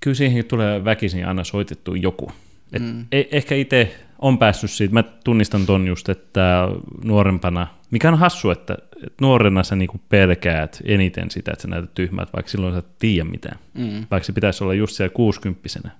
Kyllä 0.00 0.14
siihen 0.14 0.44
tulee 0.44 0.84
väkisin 0.84 1.26
aina 1.26 1.44
soitettu 1.44 1.94
joku. 1.94 2.32
Et 2.72 2.82
mm. 2.82 3.06
e- 3.12 3.28
ehkä 3.30 3.54
itse 3.54 3.96
on 4.18 4.38
päässyt 4.38 4.70
siitä, 4.70 4.94
mä 4.94 5.02
tunnistan 5.02 5.66
ton 5.66 5.86
just, 5.86 6.08
että 6.08 6.68
nuorempana, 7.04 7.66
mikä 7.90 8.08
on 8.08 8.18
hassu, 8.18 8.50
että, 8.50 8.78
että 8.96 9.16
nuorena 9.20 9.62
sä 9.62 9.76
niinku 9.76 10.00
pelkäät 10.08 10.82
eniten 10.84 11.30
sitä, 11.30 11.52
että 11.52 11.62
sä 11.62 11.68
näytät 11.68 11.94
tyhmät, 11.94 12.32
vaikka 12.32 12.50
silloin 12.50 12.72
sä 12.74 12.78
et 12.78 12.98
tiedä 12.98 13.24
mitään. 13.24 13.58
Mm. 13.74 14.06
Vaikka 14.10 14.26
se 14.26 14.32
pitäisi 14.32 14.64
olla 14.64 14.74
just 14.74 14.96
siellä 14.96 15.14
kuusikymppisenä. 15.14 15.90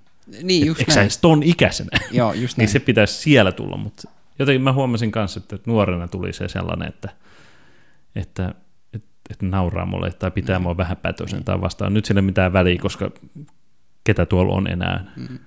Niin, 0.42 0.66
just 0.66 0.80
Eikö 0.80 0.92
sä 0.92 0.96
näin. 0.96 1.04
edes 1.04 1.18
ton 1.18 1.42
ikäisenä? 1.42 1.98
Joo, 2.12 2.32
just 2.32 2.56
niin 2.56 2.64
näin. 2.64 2.72
se 2.72 2.80
pitäisi 2.80 3.14
siellä 3.14 3.52
tulla, 3.52 3.76
mutta 3.76 4.10
jotenkin 4.38 4.62
mä 4.62 4.72
huomasin 4.72 5.12
kanssa, 5.12 5.40
että 5.40 5.58
nuorena 5.66 6.08
tuli 6.08 6.32
se 6.32 6.48
sellainen, 6.48 6.88
että, 6.88 7.08
että, 8.16 8.54
että, 8.92 9.08
että 9.30 9.46
nauraa 9.46 9.86
mulle 9.86 10.10
tai 10.12 10.30
pitää 10.30 10.58
mua 10.58 10.76
vähän 10.76 10.96
pätösen 10.96 11.44
tai 11.44 11.60
vastaan. 11.60 11.94
Nyt 11.94 12.04
sille 12.04 12.22
mitään 12.22 12.52
väliä, 12.52 12.78
koska 12.80 13.10
ketä 14.04 14.26
tuolla 14.26 14.54
on 14.54 14.66
enää. 14.66 15.12
Mm. 15.16 15.38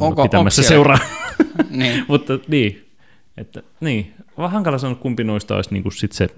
Onko- 0.00 0.22
pitämässä 0.22 0.62
seuraa. 0.62 0.98
niin. 1.70 2.04
mutta 2.08 2.38
niin, 2.48 2.90
että, 3.36 3.62
niin, 3.80 4.14
vaan 4.38 4.50
hankala 4.50 4.78
sanoa, 4.78 4.94
kumpi 4.94 5.24
noista 5.24 5.56
olisi 5.56 5.72
niin 5.72 5.82
kuin 5.82 5.92
sit 5.92 6.12
se 6.12 6.28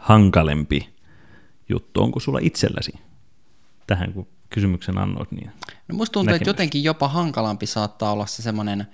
hankalempi 0.00 0.88
juttu. 1.68 2.02
Onko 2.02 2.20
sulla 2.20 2.38
itselläsi 2.42 2.92
tähän, 3.86 4.12
kun 4.12 4.26
kysymyksen 4.52 4.98
annoit, 4.98 5.32
niin 5.32 5.50
No 5.88 5.96
musta 5.96 6.12
tuntuu, 6.12 6.34
että 6.34 6.50
jotenkin 6.50 6.84
jopa 6.84 7.08
hankalampi 7.08 7.66
saattaa 7.66 8.12
olla 8.12 8.26
se 8.26 8.42
semmoinen 8.42 8.86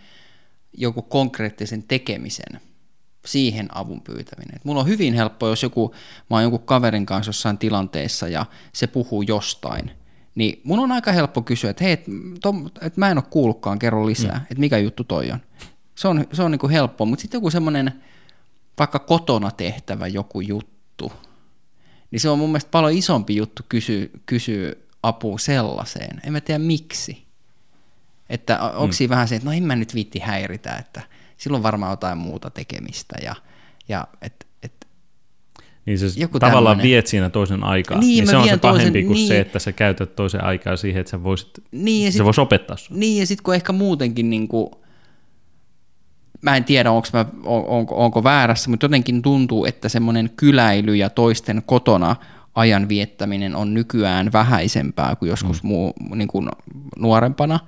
joku 0.73 1.03
konkreettisen 1.03 1.83
tekemisen 1.83 2.61
siihen 3.27 3.77
avun 3.77 4.01
pyytäminen. 4.01 4.57
Et 4.57 4.65
mulla 4.65 4.81
on 4.81 4.87
hyvin 4.87 5.15
helppo, 5.15 5.49
jos 5.49 5.63
joku, 5.63 5.95
mä 6.31 6.37
oon 6.37 6.43
jonkun 6.43 6.63
kaverin 6.63 7.07
kanssa 7.07 7.29
jossain 7.29 7.59
tilanteessa 7.59 8.29
ja 8.29 8.47
se 8.73 8.87
puhuu 8.87 9.23
jostain, 9.23 9.91
niin 10.35 10.61
mun 10.65 10.79
on 10.79 10.93
aika 10.93 11.13
helppo 11.13 11.43
kysyä, 11.43 11.71
että 11.71 11.85
hei, 11.85 11.93
et, 11.93 12.05
tom, 12.41 12.71
et 12.81 12.97
mä 12.97 13.11
en 13.11 13.19
ole 13.19 13.25
kuullutkaan, 13.31 13.79
kerro 13.79 14.07
lisää, 14.07 14.39
mm. 14.39 14.43
että 14.43 14.61
mikä 14.61 14.79
juttu 14.79 15.05
toi 15.05 15.31
on. 15.31 15.39
Se 15.95 16.09
on, 16.09 16.25
se 16.33 16.43
on 16.43 16.51
niinku 16.51 16.69
helppo, 16.69 17.05
mutta 17.05 17.23
sitten 17.23 17.39
joku 17.39 17.51
semmoinen 17.51 18.03
vaikka 18.79 18.99
kotona 18.99 19.51
tehtävä 19.51 20.07
joku 20.07 20.41
juttu, 20.41 21.13
niin 22.11 22.21
se 22.21 22.29
on 22.29 22.39
mun 22.39 22.49
mielestä 22.49 22.71
paljon 22.71 22.93
isompi 22.93 23.37
juttu 23.37 23.63
kysyä, 23.69 24.07
kysyä 24.27 24.75
apua 25.03 25.39
sellaiseen. 25.39 26.21
En 26.27 26.33
mä 26.33 26.41
tiedä 26.41 26.59
miksi. 26.59 27.29
Että 28.31 28.61
onko 28.63 28.93
siinä 28.93 29.11
vähän 29.11 29.29
se, 29.29 29.37
että 29.37 29.47
no 29.49 29.53
en 29.53 29.63
mä 29.63 29.77
nyt 29.77 29.95
viitti 29.95 30.19
häiritä, 30.19 30.77
että 30.77 31.01
silloin 31.37 31.63
varmaan 31.63 31.93
jotain 31.93 32.19
muuta 32.19 32.51
tekemistä. 32.51 33.17
Ja, 33.23 33.35
ja 33.89 34.07
et, 34.23 34.47
et, 34.63 34.73
Niin 35.87 35.99
se 35.99 36.07
Joku 36.21 36.39
tavallaan 36.39 36.77
tämmönen. 36.77 36.91
viet 36.91 37.07
siinä 37.07 37.31
toisen 37.31 37.65
aikaa. 37.65 37.99
Niin, 37.99 38.09
Niin, 38.09 38.27
se 38.31 38.37
on 38.37 38.49
se 38.49 38.57
pahempi 38.57 38.91
toisen- 38.91 39.07
kuin 39.07 39.15
niin. 39.15 39.29
se, 39.29 39.41
että 39.41 39.59
sä 39.59 39.73
käytät 39.73 40.17
toisen 40.17 40.45
aikaa 40.45 40.77
siihen, 40.77 41.01
että 41.01 41.11
sä 41.11 41.23
voisit, 41.23 41.51
niin, 41.73 42.05
ja 42.05 42.13
se 42.13 42.17
sit, 42.17 42.25
voisi 42.25 42.41
opettaa 42.41 42.77
sun. 42.77 43.01
niin, 43.01 43.21
ja 43.21 43.27
sitten 43.27 43.43
kun 43.45 43.55
ehkä 43.55 43.73
muutenkin, 43.73 44.31
niin 44.31 44.49
kuin, 44.49 44.71
mä 46.43 46.57
en 46.57 46.65
tiedä 46.65 46.91
onko, 46.91 47.09
mä, 47.13 47.25
on, 47.45 47.65
onko, 47.67 48.05
onko 48.05 48.25
väärässä, 48.25 48.71
mutta 48.71 48.85
jotenkin 48.85 49.23
tuntuu, 49.23 49.65
että 49.65 49.89
semmoinen 49.89 50.31
kyläily 50.37 50.97
ja 50.97 51.11
toisten 51.11 51.63
kotona 51.67 52.17
ajan 52.59 52.89
viettäminen 52.89 53.57
on 53.57 53.75
nykyään 53.75 54.33
vähäisempää 54.33 55.17
kuin 55.17 55.29
joskus 55.29 55.63
mm. 55.63 55.67
muu, 55.69 55.93
niin 56.15 56.29
kuin 56.29 56.49
nuorempana. 56.99 57.61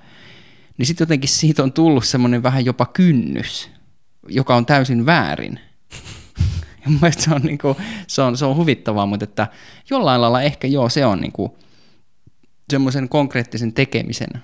Niin 0.79 0.87
sitten 0.87 1.05
jotenkin 1.05 1.29
siitä 1.29 1.63
on 1.63 1.73
tullut 1.73 2.05
semmoinen 2.05 2.43
vähän 2.43 2.65
jopa 2.65 2.87
kynnys, 2.87 3.71
joka 4.29 4.57
on 4.57 4.67
täysin 4.67 5.07
väärin. 5.07 5.61
Ja 6.85 6.91
mun 6.91 7.13
se 7.19 7.35
on, 7.35 7.43
niin 7.43 7.59
kuin, 7.59 7.77
se, 8.07 8.23
on, 8.23 8.37
se 8.37 8.45
on 8.45 8.57
huvittavaa, 8.57 9.07
mutta 9.07 9.25
että 9.25 9.47
jollain 9.91 10.21
lailla 10.21 10.43
ehkä 10.43 10.67
joo, 10.67 10.89
se 10.89 11.07
on 11.07 11.21
niin 11.21 11.33
kuin, 11.33 11.53
semmoisen 12.71 13.09
konkreettisen 13.09 13.73
tekemisen 13.73 14.43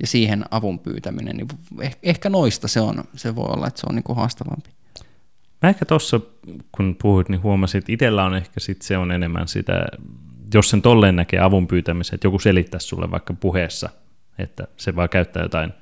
ja 0.00 0.06
siihen 0.06 0.44
avun 0.50 0.78
pyytäminen, 0.78 1.36
niin 1.36 1.48
eh- 1.80 1.98
ehkä 2.02 2.30
noista 2.30 2.68
se 2.68 2.80
on, 2.80 3.04
se 3.14 3.36
voi 3.36 3.48
olla, 3.48 3.66
että 3.66 3.80
se 3.80 3.86
on 3.88 3.94
niin 3.94 4.02
kuin 4.02 4.16
haastavampi. 4.16 4.70
Mä 5.66 5.70
ehkä 5.70 5.84
tuossa, 5.84 6.20
kun 6.72 6.96
puhuit, 7.02 7.28
niin 7.28 7.42
huomasin, 7.42 7.78
että 7.78 7.92
itsellä 7.92 8.24
on 8.24 8.34
ehkä 8.34 8.60
sit 8.60 8.82
se 8.82 8.98
on 8.98 9.12
enemmän 9.12 9.48
sitä, 9.48 9.86
jos 10.54 10.70
sen 10.70 10.82
tolleen 10.82 11.16
näkee 11.16 11.40
avun 11.40 11.66
pyytämisen, 11.66 12.14
että 12.14 12.26
joku 12.26 12.38
selittää 12.38 12.80
sulle 12.80 13.10
vaikka 13.10 13.34
puheessa, 13.34 13.88
että 14.38 14.66
se 14.76 14.96
vaan 14.96 15.08
käyttää 15.08 15.42
jotain 15.42 15.72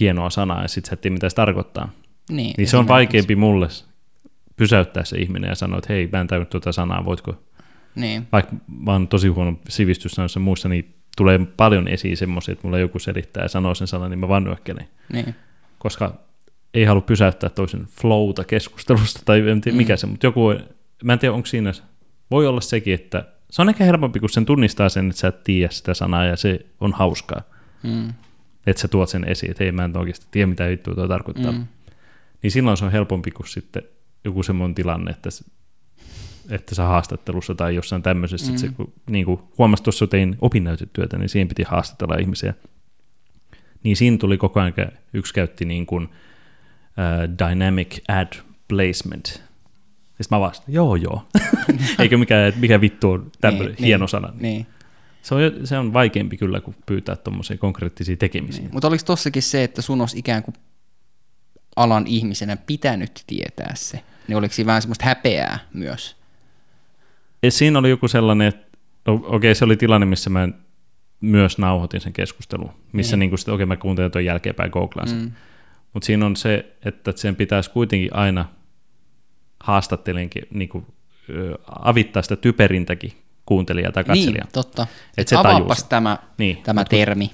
hienoa 0.00 0.30
sanaa 0.30 0.62
ja 0.62 0.68
sitten 0.68 0.88
sä 0.88 0.94
et 0.94 1.00
tiedä, 1.00 1.14
mitä 1.14 1.28
se 1.28 1.36
tarkoittaa. 1.36 1.92
Niin, 2.30 2.54
Niin 2.56 2.68
se 2.68 2.76
on 2.76 2.88
vaikeampi 2.88 3.36
mulle 3.36 3.68
pysäyttää 4.56 5.04
se 5.04 5.18
ihminen 5.18 5.48
ja 5.48 5.54
sanoa, 5.54 5.78
että 5.78 5.92
hei, 5.92 6.08
mä 6.12 6.20
en 6.20 6.26
tajunnut 6.26 6.50
tuota 6.50 6.72
sanaa, 6.72 7.04
voitko 7.04 7.42
Niin, 7.94 8.28
vaikka 8.32 8.52
mä 8.80 8.92
oon 8.92 9.08
tosi 9.08 9.28
huono 9.28 9.58
sivistys 9.68 10.12
sanoissa 10.12 10.40
muissa, 10.40 10.68
niin 10.68 10.94
tulee 11.16 11.40
paljon 11.56 11.88
esiin 11.88 12.16
semmoisia, 12.16 12.52
että 12.52 12.66
mulla 12.66 12.78
joku 12.78 12.98
selittää 12.98 13.42
ja 13.42 13.48
sanoo 13.48 13.74
sen 13.74 13.86
sanan, 13.86 14.10
niin 14.10 14.18
mä 14.18 14.28
vaan 14.28 14.44
nyökkelen. 14.44 14.88
niin, 15.12 15.34
Koska 15.78 16.29
ei 16.74 16.84
halua 16.84 17.00
pysäyttää 17.02 17.50
toisen 17.50 17.86
flowta 18.00 18.44
keskustelusta, 18.44 19.20
tai 19.24 19.48
en 19.48 19.60
tiedä 19.60 19.76
mikä 19.76 19.96
se, 19.96 20.06
mutta 20.06 20.26
joku, 20.26 20.54
mä 21.04 21.12
en 21.12 21.18
tiedä 21.18 21.34
onko 21.34 21.46
siinä, 21.46 21.72
voi 22.30 22.46
olla 22.46 22.60
sekin, 22.60 22.94
että 22.94 23.24
se 23.50 23.62
on 23.62 23.68
ehkä 23.68 23.84
helpompi, 23.84 24.20
kun 24.20 24.30
sen 24.30 24.46
tunnistaa 24.46 24.88
sen, 24.88 25.08
että 25.08 25.20
sä 25.20 25.28
et 25.28 25.44
tiedä 25.44 25.70
sitä 25.72 25.94
sanaa 25.94 26.24
ja 26.24 26.36
se 26.36 26.66
on 26.80 26.92
hauskaa. 26.92 27.42
mm, 27.82 28.08
Että 28.66 28.82
sä 28.82 28.88
tuot 28.88 29.08
sen 29.08 29.24
esiin, 29.24 29.50
että 29.50 29.64
hei 29.64 29.72
mä 29.72 29.84
en 29.84 29.96
oikeasti 29.96 30.26
tiedä 30.30 30.46
mitä 30.46 30.68
vittua 30.68 30.94
tuo 30.94 31.08
tarkoittaa. 31.08 31.52
mm, 31.52 31.66
Niin 32.42 32.50
silloin 32.50 32.76
se 32.76 32.84
on 32.84 32.92
helpompi 32.92 33.30
kuin 33.30 33.48
sitten 33.48 33.82
joku 34.24 34.42
semmoinen 34.42 34.74
tilanne, 34.74 35.10
että, 35.10 35.28
että 36.50 36.74
sä 36.74 36.84
haastattelussa 36.84 37.54
tai 37.54 37.74
jossain 37.74 38.02
tämmöisessä, 38.02 38.46
mm. 38.46 38.50
että 38.54 38.60
se, 38.66 38.72
kun, 38.76 38.92
niin 39.10 39.24
kuin 39.24 39.40
huomasin 39.58 39.84
tuossa 39.84 40.06
tein 40.06 40.36
opinnäytetyötä, 40.40 41.18
niin 41.18 41.28
siihen 41.28 41.48
piti 41.48 41.62
haastatella 41.62 42.16
ihmisiä. 42.16 42.54
Niin 43.82 43.96
siinä 43.96 44.18
tuli 44.18 44.38
koko 44.38 44.60
ajan, 44.60 44.72
yksi 45.12 45.34
käytti 45.34 45.64
niin 45.64 45.86
kuin, 45.86 46.08
uh, 47.00 47.48
dynamic 47.48 47.98
ad 48.08 48.32
placement. 48.68 49.42
Ja 50.18 50.24
sitten 50.24 50.38
mä 50.38 50.40
vastaan, 50.40 50.72
joo 50.72 50.96
joo. 50.96 51.26
Eikö 51.98 52.18
mikä, 52.18 52.52
mikä 52.56 52.80
vittu 52.80 53.10
on 53.10 53.32
tämmöinen 53.40 53.74
Niin, 53.74 53.84
hieno 53.84 54.02
niin, 54.02 54.08
sana. 54.08 54.32
niin, 54.40 54.66
Se, 55.22 55.34
on, 55.34 55.40
se 55.64 55.78
on 55.78 55.92
vaikeampi 55.92 56.36
kyllä 56.36 56.60
kuin 56.60 56.76
pyytää 56.86 57.16
tuommoisia 57.16 57.56
konkreettisia 57.58 58.16
tekemisiä. 58.16 58.62
niin. 58.62 58.72
Mutta 58.72 58.88
oliko 58.88 59.04
tossakin 59.06 59.42
se, 59.42 59.64
että 59.64 59.82
sun 59.82 60.00
olisi 60.00 60.18
ikään 60.18 60.42
kuin 60.42 60.54
alan 61.76 62.06
ihmisenä 62.06 62.56
pitänyt 62.56 63.24
tietää 63.26 63.72
se? 63.74 64.00
Niin 64.28 64.36
oliko 64.36 64.54
siinä 64.54 64.66
vähän 64.66 64.82
semmoista 64.82 65.04
häpeää 65.04 65.58
myös? 65.74 66.16
Ja 67.42 67.50
siinä 67.50 67.78
oli 67.78 67.90
joku 67.90 68.08
sellainen, 68.08 68.48
että 68.48 68.78
no, 69.06 69.14
okei, 69.14 69.36
okay, 69.36 69.54
se 69.54 69.64
oli 69.64 69.76
tilanne, 69.76 70.06
missä 70.06 70.30
mä 70.30 70.48
myös 71.20 71.58
nauhoitin 71.58 72.00
sen 72.00 72.12
keskustelun, 72.12 72.70
missä 72.92 73.16
niin. 73.16 73.30
niin 73.30 73.38
sitten, 73.38 73.54
okei, 73.54 73.64
okay, 73.64 73.76
mä 73.76 73.76
kuuntelin 73.76 74.10
tuon 74.10 74.24
jälkeenpäin 74.24 74.70
googlaan. 74.70 75.08
Mm. 75.08 75.32
Mutta 75.92 76.06
siinä 76.06 76.26
on 76.26 76.36
se, 76.36 76.76
että 76.84 77.12
sen 77.16 77.36
pitäisi 77.36 77.70
kuitenkin 77.70 78.16
aina 78.16 78.44
haastattelinkin 79.60 80.42
niin 80.50 80.68
kuin, 80.68 80.86
avittaa 81.82 82.22
sitä 82.22 82.36
typerintäkin 82.36 83.12
kuuntelijaa 83.46 83.92
tai 83.92 84.04
katselijaa. 84.04 84.44
Niin, 84.44 84.52
totta. 84.52 84.86
Et 85.16 85.28
se 85.28 85.36
avaapas 85.36 85.84
tämä, 85.84 86.18
Niin, 86.38 86.62
tämä 86.62 86.84
termi. 86.84 87.30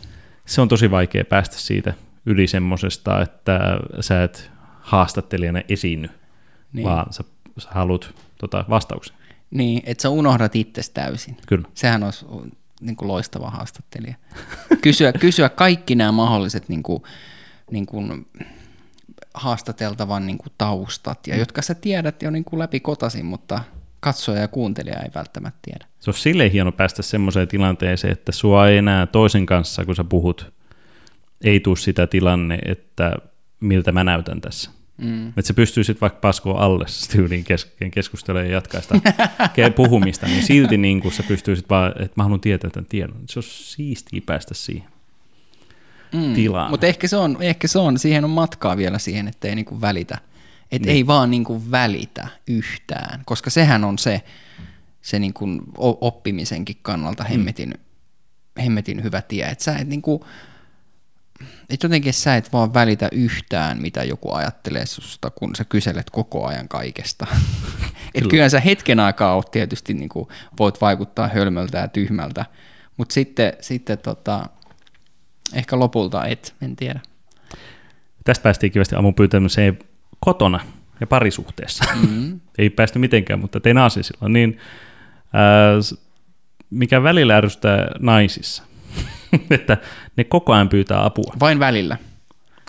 Se 0.46 0.60
on 0.60 0.68
tosi 0.68 0.90
vaikea 0.90 1.24
päästä 1.24 1.56
siitä 1.58 1.94
yli 2.26 2.46
semmosesta, 2.46 3.22
että 3.22 3.60
sä 4.00 4.22
et 4.22 4.50
haastattelijana 4.80 5.62
esiinny, 5.68 6.08
Niin. 6.08 6.16
niin. 6.72 6.84
vaan 6.84 7.12
sä, 7.12 7.24
sä 7.58 7.68
haluat 7.72 8.14
tota, 8.38 8.64
vastauksen. 8.70 9.16
Niin, 9.50 9.82
että 9.86 10.02
sä 10.02 10.08
unohdat 10.10 10.56
itsesi 10.56 10.90
täysin. 10.94 11.36
Kyllä. 11.46 11.68
Sehän 11.74 12.02
olisi 12.02 12.26
niin 12.80 12.96
kuin 12.96 13.08
loistava 13.08 13.50
haastattelija. 13.50 14.14
Kysyä, 14.82 15.12
kysyä 15.12 15.48
kaikki 15.48 15.94
nämä 15.94 16.12
mahdolliset 16.12 16.68
niin 16.68 16.82
kuin, 16.82 17.02
niin 17.70 17.86
kuin 17.86 18.26
haastateltavan 19.34 20.26
niin 20.26 20.38
kuin 20.38 20.52
taustat, 20.58 21.26
ja 21.26 21.34
mm. 21.34 21.40
jotka 21.40 21.62
sä 21.62 21.74
tiedät 21.74 22.22
jo 22.22 22.30
niin 22.30 22.44
kuin 22.44 22.58
läpi 22.58 22.80
kotasin, 22.80 23.26
mutta 23.26 23.60
katsoja 24.00 24.40
ja 24.40 24.48
kuuntelija 24.48 25.00
ei 25.00 25.10
välttämättä 25.14 25.58
tiedä. 25.62 25.86
Se 26.00 26.10
on 26.10 26.14
silleen 26.14 26.50
hieno 26.50 26.72
päästä 26.72 27.02
semmoiseen 27.02 27.48
tilanteeseen, 27.48 28.12
että 28.12 28.32
sua 28.32 28.68
ei 28.68 28.76
enää 28.76 29.06
toisen 29.06 29.46
kanssa, 29.46 29.84
kun 29.84 29.96
sä 29.96 30.04
puhut, 30.04 30.52
ei 31.44 31.60
tuu 31.60 31.76
sitä 31.76 32.06
tilanne, 32.06 32.58
että 32.64 33.12
miltä 33.60 33.92
mä 33.92 34.04
näytän 34.04 34.40
tässä. 34.40 34.70
Mm. 34.98 35.28
Että 35.28 35.42
se 35.42 35.52
pystyy 35.52 35.84
sitten 35.84 36.00
vaikka 36.00 36.20
paskoon 36.20 36.58
alle 36.58 36.84
tyyliin 37.12 37.44
kesken 37.44 37.90
keskustelemaan 37.90 38.46
ja 38.46 38.54
jatkaa 38.54 38.80
sitä 38.80 38.94
ke- 39.42 39.72
puhumista, 39.76 40.26
niin 40.26 40.42
silti 40.42 40.78
niin 40.78 41.00
kun 41.00 41.12
sä 41.12 41.22
pystyisit 41.22 41.70
vaan, 41.70 41.90
että 41.90 42.12
mä 42.16 42.22
haluan 42.22 42.40
tietää 42.40 42.70
tämän 42.70 42.86
tiedon. 42.86 43.16
Se 43.28 43.38
on 43.38 43.42
siistiä 43.42 44.20
päästä 44.26 44.54
siihen 44.54 44.95
mm. 46.16 46.34
tilaan. 46.34 46.70
Mutta 46.70 46.86
ehkä 46.86 47.08
se, 47.08 47.16
on, 47.16 47.36
ehkä 47.40 47.68
se 47.68 47.78
on, 47.78 47.98
siihen 47.98 48.24
on 48.24 48.30
matkaa 48.30 48.76
vielä 48.76 48.98
siihen, 48.98 49.28
että 49.28 49.48
ei 49.48 49.54
niin 49.54 49.64
kuin 49.64 49.80
välitä. 49.80 50.18
Että 50.72 50.86
niin. 50.86 50.96
ei 50.96 51.06
vaan 51.06 51.30
niin 51.30 51.44
kuin 51.44 51.70
välitä 51.70 52.28
yhtään, 52.46 53.22
koska 53.26 53.50
sehän 53.50 53.84
on 53.84 53.98
se, 53.98 54.22
se 55.02 55.18
niin 55.18 55.34
kuin 55.34 55.60
o- 55.78 56.06
oppimisenkin 56.06 56.76
kannalta 56.82 57.24
hemmetin, 57.24 57.68
mm. 57.68 58.62
hemmetin 58.62 59.02
hyvä 59.02 59.22
tie. 59.22 59.46
Että 59.46 59.64
sä 59.64 59.76
et 59.76 59.88
niin 59.88 60.02
kuin, 60.02 60.20
et 61.70 61.82
jotenkin 61.82 62.12
sä 62.12 62.36
et 62.36 62.52
vaan 62.52 62.74
välitä 62.74 63.08
yhtään, 63.12 63.82
mitä 63.82 64.04
joku 64.04 64.32
ajattelee 64.32 64.86
susta, 64.86 65.30
kun 65.30 65.56
sä 65.56 65.64
kyselet 65.64 66.10
koko 66.10 66.46
ajan 66.46 66.68
kaikesta. 66.68 67.26
et 68.14 68.22
Kyllä. 68.22 68.30
kyllä 68.30 68.48
sä 68.48 68.60
hetken 68.60 69.00
aikaa 69.00 69.34
oot 69.34 69.50
tietysti, 69.50 69.94
niin 69.94 70.08
kuin, 70.08 70.28
voit 70.58 70.80
vaikuttaa 70.80 71.28
hölmöltä 71.28 71.78
ja 71.78 71.88
tyhmältä, 71.88 72.46
mutta 72.96 73.12
sitten, 73.12 73.52
sitten 73.60 73.98
tota, 73.98 74.48
ehkä 75.54 75.78
lopulta 75.78 76.26
et, 76.26 76.54
en 76.62 76.76
tiedä. 76.76 77.00
Tästä 78.24 78.42
päästiin 78.42 78.72
kivasti 78.72 78.94
aamun 78.94 79.14
pyytämiseen 79.14 79.78
kotona 80.20 80.60
ja 81.00 81.06
parisuhteessa. 81.06 81.84
Mm-hmm. 81.94 82.40
Ei 82.58 82.70
päästy 82.70 82.98
mitenkään, 82.98 83.40
mutta 83.40 83.60
tein 83.60 83.78
aasisilla. 83.78 84.28
Niin, 84.28 84.58
s- 85.82 85.94
mikä 86.70 87.02
välillä 87.02 87.36
ärsyttää 87.36 87.86
naisissa, 87.98 88.62
että 89.50 89.76
ne 90.16 90.24
koko 90.24 90.52
ajan 90.52 90.68
pyytää 90.68 91.04
apua. 91.04 91.32
Vain 91.40 91.58
välillä. 91.58 91.96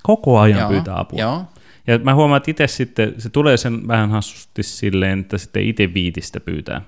Koko 0.03 0.39
ajan 0.39 0.60
Joo, 0.60 0.69
pyytää 0.69 1.00
apua. 1.00 1.19
Joo. 1.22 1.46
Ja 1.88 1.98
mä 2.00 2.13
huomaan, 2.15 2.38
että 2.38 2.51
itse 2.51 2.67
sitten, 2.67 3.13
se 3.17 3.29
tulee 3.29 3.57
sen 3.57 3.88
vähän 3.88 4.10
hassusti 4.10 4.63
silleen, 4.63 5.19
että 5.19 5.38
sitten 5.38 5.63
itse 5.63 5.93
viitistä 5.93 6.39
pyytää. 6.39 6.81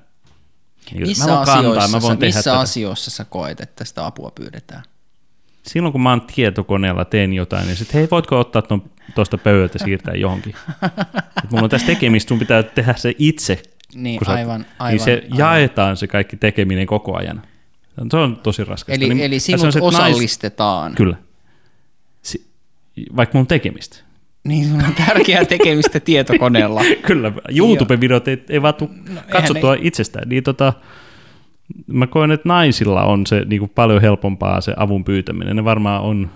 Niin, 0.92 1.08
Missä, 1.08 1.26
mä 1.26 1.36
voin 1.36 1.46
kantaa, 1.46 1.60
asioissa, 1.60 1.98
mä 1.98 2.02
voin 2.02 2.16
sä, 2.16 2.20
tehdä 2.20 2.38
missä 2.38 2.44
tätä. 2.52 2.60
asioissa 2.60 3.12
sä 3.12 3.26
koet, 3.26 3.60
että 3.62 3.86
sitä 3.86 4.06
apua 4.06 4.32
pyydetään? 4.36 4.84
Silloin 5.70 5.92
kun 5.92 6.02
mä 6.02 6.10
oon 6.10 6.22
tietokoneella, 6.22 7.06
teen 7.06 7.34
jotain, 7.34 7.66
niin 7.66 7.76
sitten 7.76 8.00
hei, 8.00 8.08
voitko 8.12 8.40
ottaa 8.40 8.64
tuosta 9.16 9.38
pöydältä 9.38 9.80
siirtää 9.84 10.14
johonkin. 10.14 10.56
Et 11.44 11.52
mulla 11.52 11.64
on 11.64 11.70
tässä 11.70 11.88
tekemistä, 11.88 12.30
sun 12.30 12.40
pitää 12.40 12.64
tehdä 12.64 12.94
se 12.98 13.16
itse. 13.18 13.62
Niin, 13.96 14.20
sä- 14.26 14.32
aivan, 14.32 14.66
aivan. 14.80 14.92
niin 14.94 15.06
se 15.06 15.24
aivan. 15.24 15.38
jaetaan 15.38 15.98
se 15.98 16.08
kaikki 16.08 16.38
tekeminen 16.38 16.88
koko 16.88 17.18
ajan. 17.18 17.42
Se 18.12 18.18
on 18.18 18.36
tosi 18.36 18.64
raskasta. 18.64 18.94
Eli, 19.06 19.14
niin, 19.14 19.26
eli 19.26 19.40
sinut 19.40 19.60
sellaiset 19.60 19.82
osallistetaan. 19.82 20.96
Kyllä. 20.96 21.16
Si- 22.22 22.48
vaikka 23.16 23.38
mun 23.38 23.48
tekemistä. 23.48 23.98
Niin, 24.44 24.68
sun 24.68 24.86
on 24.86 24.96
tärkeää 25.08 25.46
tekemistä 25.46 26.00
tietokoneella. 26.10 26.82
Kyllä, 27.02 27.32
YouTube-videot 27.50 28.28
ei, 28.28 28.44
ei 28.50 28.62
vaan 28.62 28.74
tule 28.74 28.90
No, 29.10 29.22
katsottua 29.32 29.76
itsestään. 29.82 30.30
Niin 30.30 30.44
tota, 30.44 30.74
mä 31.88 32.08
koen, 32.08 32.32
että 32.32 32.50
naisilla 32.50 33.04
on 33.04 33.26
se 33.28 33.46
niin 33.46 33.60
kuin 33.60 33.72
paljon 33.76 34.02
helpompaa 34.02 34.62
se 34.62 34.74
avun 34.78 35.04
pyytäminen. 35.04 35.56
Ne 35.56 35.64
varmaan 35.64 36.02
on, 36.02 36.30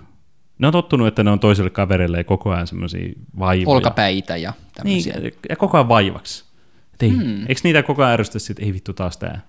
ne 0.59 0.67
on 0.67 0.73
tottunut, 0.73 1.07
että 1.07 1.23
ne 1.23 1.31
on 1.31 1.39
toiselle 1.39 1.69
kaverille 1.69 2.23
koko 2.23 2.51
ajan 2.51 2.67
semmoisia 2.67 3.13
vaivoja. 3.39 3.75
Olkapäitä 3.75 4.37
ja 4.37 4.53
Niin, 4.83 5.03
tämmöisiä. 5.03 5.31
ja 5.49 5.55
koko 5.55 5.77
ajan 5.77 5.89
vaivaksi. 5.89 6.45
Et 6.93 7.03
ei, 7.03 7.09
hmm. 7.09 7.45
Eikö 7.47 7.61
niitä 7.63 7.83
koko 7.83 8.03
ajan 8.03 8.19
ärsytä 8.19 8.39
että 8.49 8.65
ei 8.65 8.73
vittu 8.73 8.93
taas 8.93 9.17
tää. 9.17 9.41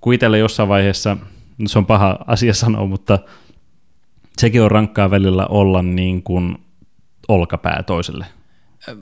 Kun 0.00 0.14
itsellä 0.14 0.36
jossain 0.36 0.68
vaiheessa, 0.68 1.16
no 1.58 1.68
se 1.68 1.78
on 1.78 1.86
paha 1.86 2.18
asia 2.26 2.54
sanoa, 2.64 2.86
mutta 2.86 3.18
sekin 4.38 4.62
on 4.62 4.70
rankkaa 4.70 5.10
välillä 5.10 5.46
olla 5.46 5.82
niin 5.82 6.22
kuin 6.22 6.58
olkapää 7.28 7.82
toiselle. 7.82 8.26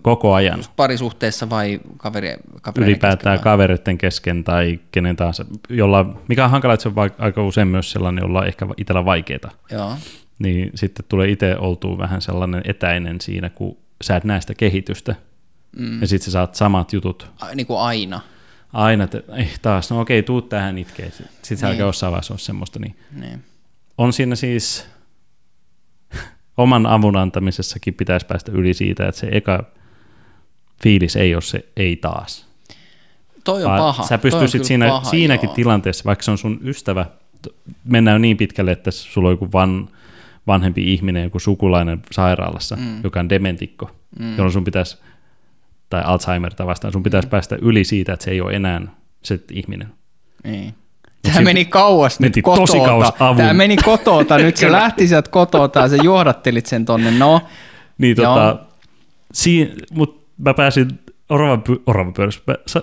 Koko 0.03 0.35
ajan. 0.35 0.65
Parisuhteessa 0.77 1.51
vai 1.51 1.81
kaveri, 1.97 2.35
kavereiden 2.63 2.89
Ylipäätään 2.93 3.35
kesken 3.37 3.45
kavereiden 3.45 3.99
kesken 3.99 4.45
tai 4.45 4.81
kenen 4.93 5.17
tahansa, 5.17 5.45
jolla, 5.69 6.21
mikä 6.29 6.45
on 6.45 6.51
hankala, 6.51 6.75
että 6.75 6.83
se 6.83 6.89
on 6.89 6.95
vaik- 6.95 7.15
aika 7.19 7.45
usein 7.45 7.69
myös 7.69 7.91
sellainen, 7.93 8.23
jolla 8.23 8.39
on 8.41 8.47
ehkä 8.47 8.67
itsellä 8.77 9.05
vaikeaa. 9.05 9.51
Joo. 9.73 9.95
Niin 10.39 10.71
sitten 10.75 11.05
tulee 11.09 11.29
itse 11.29 11.57
oltua 11.59 11.99
vähän 11.99 12.23
sellainen 12.23 12.63
etäinen 12.65 13.21
siinä, 13.21 13.51
kun 13.51 13.77
sä 14.03 14.17
et 14.17 14.25
näe 14.25 14.41
sitä 14.41 14.55
kehitystä. 14.55 15.15
Mm. 15.79 16.01
Ja 16.01 16.07
sitten 16.07 16.25
sä 16.25 16.31
saat 16.31 16.55
samat 16.55 16.93
jutut 16.93 17.31
A, 17.41 17.47
niin 17.55 17.67
kuin 17.67 17.79
aina. 17.81 18.21
aina, 18.73 19.05
että 19.05 19.23
eh, 19.37 19.59
taas, 19.63 19.91
no 19.91 20.01
okei, 20.01 20.23
tuu 20.23 20.43
tähän 20.43 20.79
itkeen. 20.79 21.13
Sitten 21.13 21.57
se 21.59 21.67
Niin. 21.67 21.73
alkaa 21.73 21.87
jossain 21.87 22.11
vaiheessa 22.13 22.35
olla 22.35 22.39
semmoista. 22.43 22.79
Niin 22.79 22.97
Niin. 23.21 23.45
on 23.99 24.13
siinä 24.13 24.37
siis 24.37 24.87
oman 26.57 26.87
avun 26.87 27.17
antamisessakin 27.17 27.95
pitäisi 27.95 28.27
päästä 28.27 28.53
yli 28.53 28.75
siitä, 28.75 29.09
että 29.09 29.21
se 29.21 29.29
eka 29.33 29.65
fiilis 30.83 31.17
ei 31.17 31.35
ole 31.35 31.43
se 31.43 31.65
ei 31.77 31.97
taas. 31.97 32.47
Toi 33.45 33.65
on 33.65 33.71
Vaan 33.71 33.81
paha. 33.81 34.03
Sä 34.03 34.19
pystyisit 34.19 34.65
siinä, 34.65 34.89
paha, 34.89 35.11
siinäkin 35.11 35.49
joo. 35.49 35.55
tilanteessa, 35.55 36.05
vaikka 36.05 36.23
se 36.23 36.31
on 36.31 36.39
sun 36.39 36.61
ystävä, 36.65 37.07
mennään 37.85 38.23
niin 38.23 38.37
pitkälle, 38.37 38.73
että 38.73 38.91
sulla 38.91 39.29
on 39.29 39.33
joku 39.33 39.49
van, 39.53 39.89
vanhempi 40.47 40.93
ihminen, 40.93 41.25
joku 41.25 41.39
sukulainen 41.39 42.03
sairaalassa, 42.13 42.77
mm. 42.77 43.05
joka 43.05 43.21
on 43.21 43.29
dementikko, 43.29 43.91
mm. 44.19 44.31
jolloin 44.31 44.53
sun 44.53 44.65
pitäisi, 44.65 44.99
tai 45.91 46.03
Alzheimer 46.05 46.55
tai 46.55 46.67
vastaan, 46.67 46.93
sun 46.93 47.03
pitäisi 47.03 47.27
mm. 47.27 47.31
päästä 47.31 47.59
yli 47.63 47.85
siitä, 47.85 48.13
että 48.13 48.25
se 48.25 48.31
ei 48.31 48.41
ole 48.41 48.53
enää 48.53 48.81
se 49.23 49.41
ihminen. 49.53 49.89
Niin. 50.45 50.75
Tämä 51.23 51.41
meni 51.41 51.65
kauas 51.65 52.21
nyt 52.21 52.33
kotota. 52.43 53.13
Tämä 53.37 53.55
meni 53.55 53.77
kotota. 53.77 54.39
Nyt 54.39 54.57
se 54.57 54.73
lähti 54.73 55.09
sieltä 55.09 55.31
kotota 55.31 55.81
ja 55.81 55.89
sä 55.89 55.97
johdattelit 55.97 56.67
sen 56.67 56.85
tonne. 56.85 57.11
No, 57.11 57.41
Niin 57.99 58.17
Joo. 58.19 58.35
tota, 58.35 58.59
siin, 59.33 59.73
mut 59.93 60.27
mä 60.39 60.55
pääsin 60.55 60.89
oravan, 61.29 61.63
py, 61.63 61.83
oravan 61.87 62.13
pyörässä, 62.13 62.41
pä, 62.47 62.55
sa, 62.67 62.83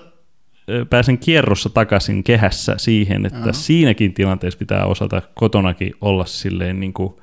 ö, 0.70 0.84
pääsin 0.90 1.18
kierrossa 1.18 1.70
takaisin 1.70 2.24
kehässä 2.24 2.74
siihen, 2.78 3.26
että 3.26 3.38
uh-huh. 3.38 3.54
siinäkin 3.54 4.14
tilanteessa 4.14 4.58
pitää 4.58 4.84
osata 4.86 5.22
kotonakin 5.34 5.94
olla 6.00 6.24
silleen 6.26 6.80
niin 6.80 6.92
kuin 6.92 7.14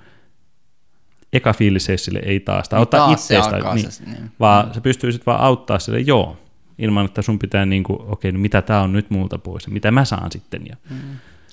eka 1.34 1.54
fiilis 1.54 1.90
ei 1.90 1.98
sille 1.98 2.20
ei 2.26 2.40
taas, 2.40 2.70
tai 2.70 2.78
Niin 2.78 2.82
auttaa 2.82 3.08
taas 3.08 3.28
se 3.28 3.36
niin, 3.74 3.92
se- 3.92 4.04
niin. 4.06 4.32
vaan 4.40 4.74
sä 4.74 4.82
pystyisit 4.82 5.26
vaan 5.26 5.42
auttaa 5.42 5.80
sille 5.80 6.00
joo, 6.00 6.38
ilman 6.78 7.06
että 7.06 7.22
sun 7.22 7.40
pitää 7.40 7.66
niin 7.66 7.84
kuin, 7.84 8.00
okei, 8.02 8.32
no 8.32 8.40
mitä 8.40 8.62
tää 8.62 8.82
on 8.82 8.94
nyt 8.94 9.10
muuta 9.10 9.38
pois, 9.38 9.66
ja 9.66 9.74
mitä 9.74 9.92
mä 9.92 10.06
saan 10.06 10.32
sitten, 10.32 10.62
ja 10.68 10.76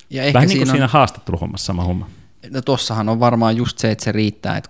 ja 0.09 0.23
ehkä 0.23 0.33
vähän 0.33 0.47
niin 0.47 0.57
kuin 0.57 0.67
siinä, 0.67 0.71
siinä 0.71 0.85
on, 0.85 0.91
haastatteluhommassa 0.91 1.65
sama 1.65 1.83
homma. 1.83 2.09
no 2.49 2.61
tossahan 2.61 3.09
on 3.09 3.19
varmaan 3.19 3.57
just 3.57 3.77
se, 3.77 3.91
että 3.91 4.03
se 4.03 4.11
riittää, 4.11 4.57
että 4.57 4.69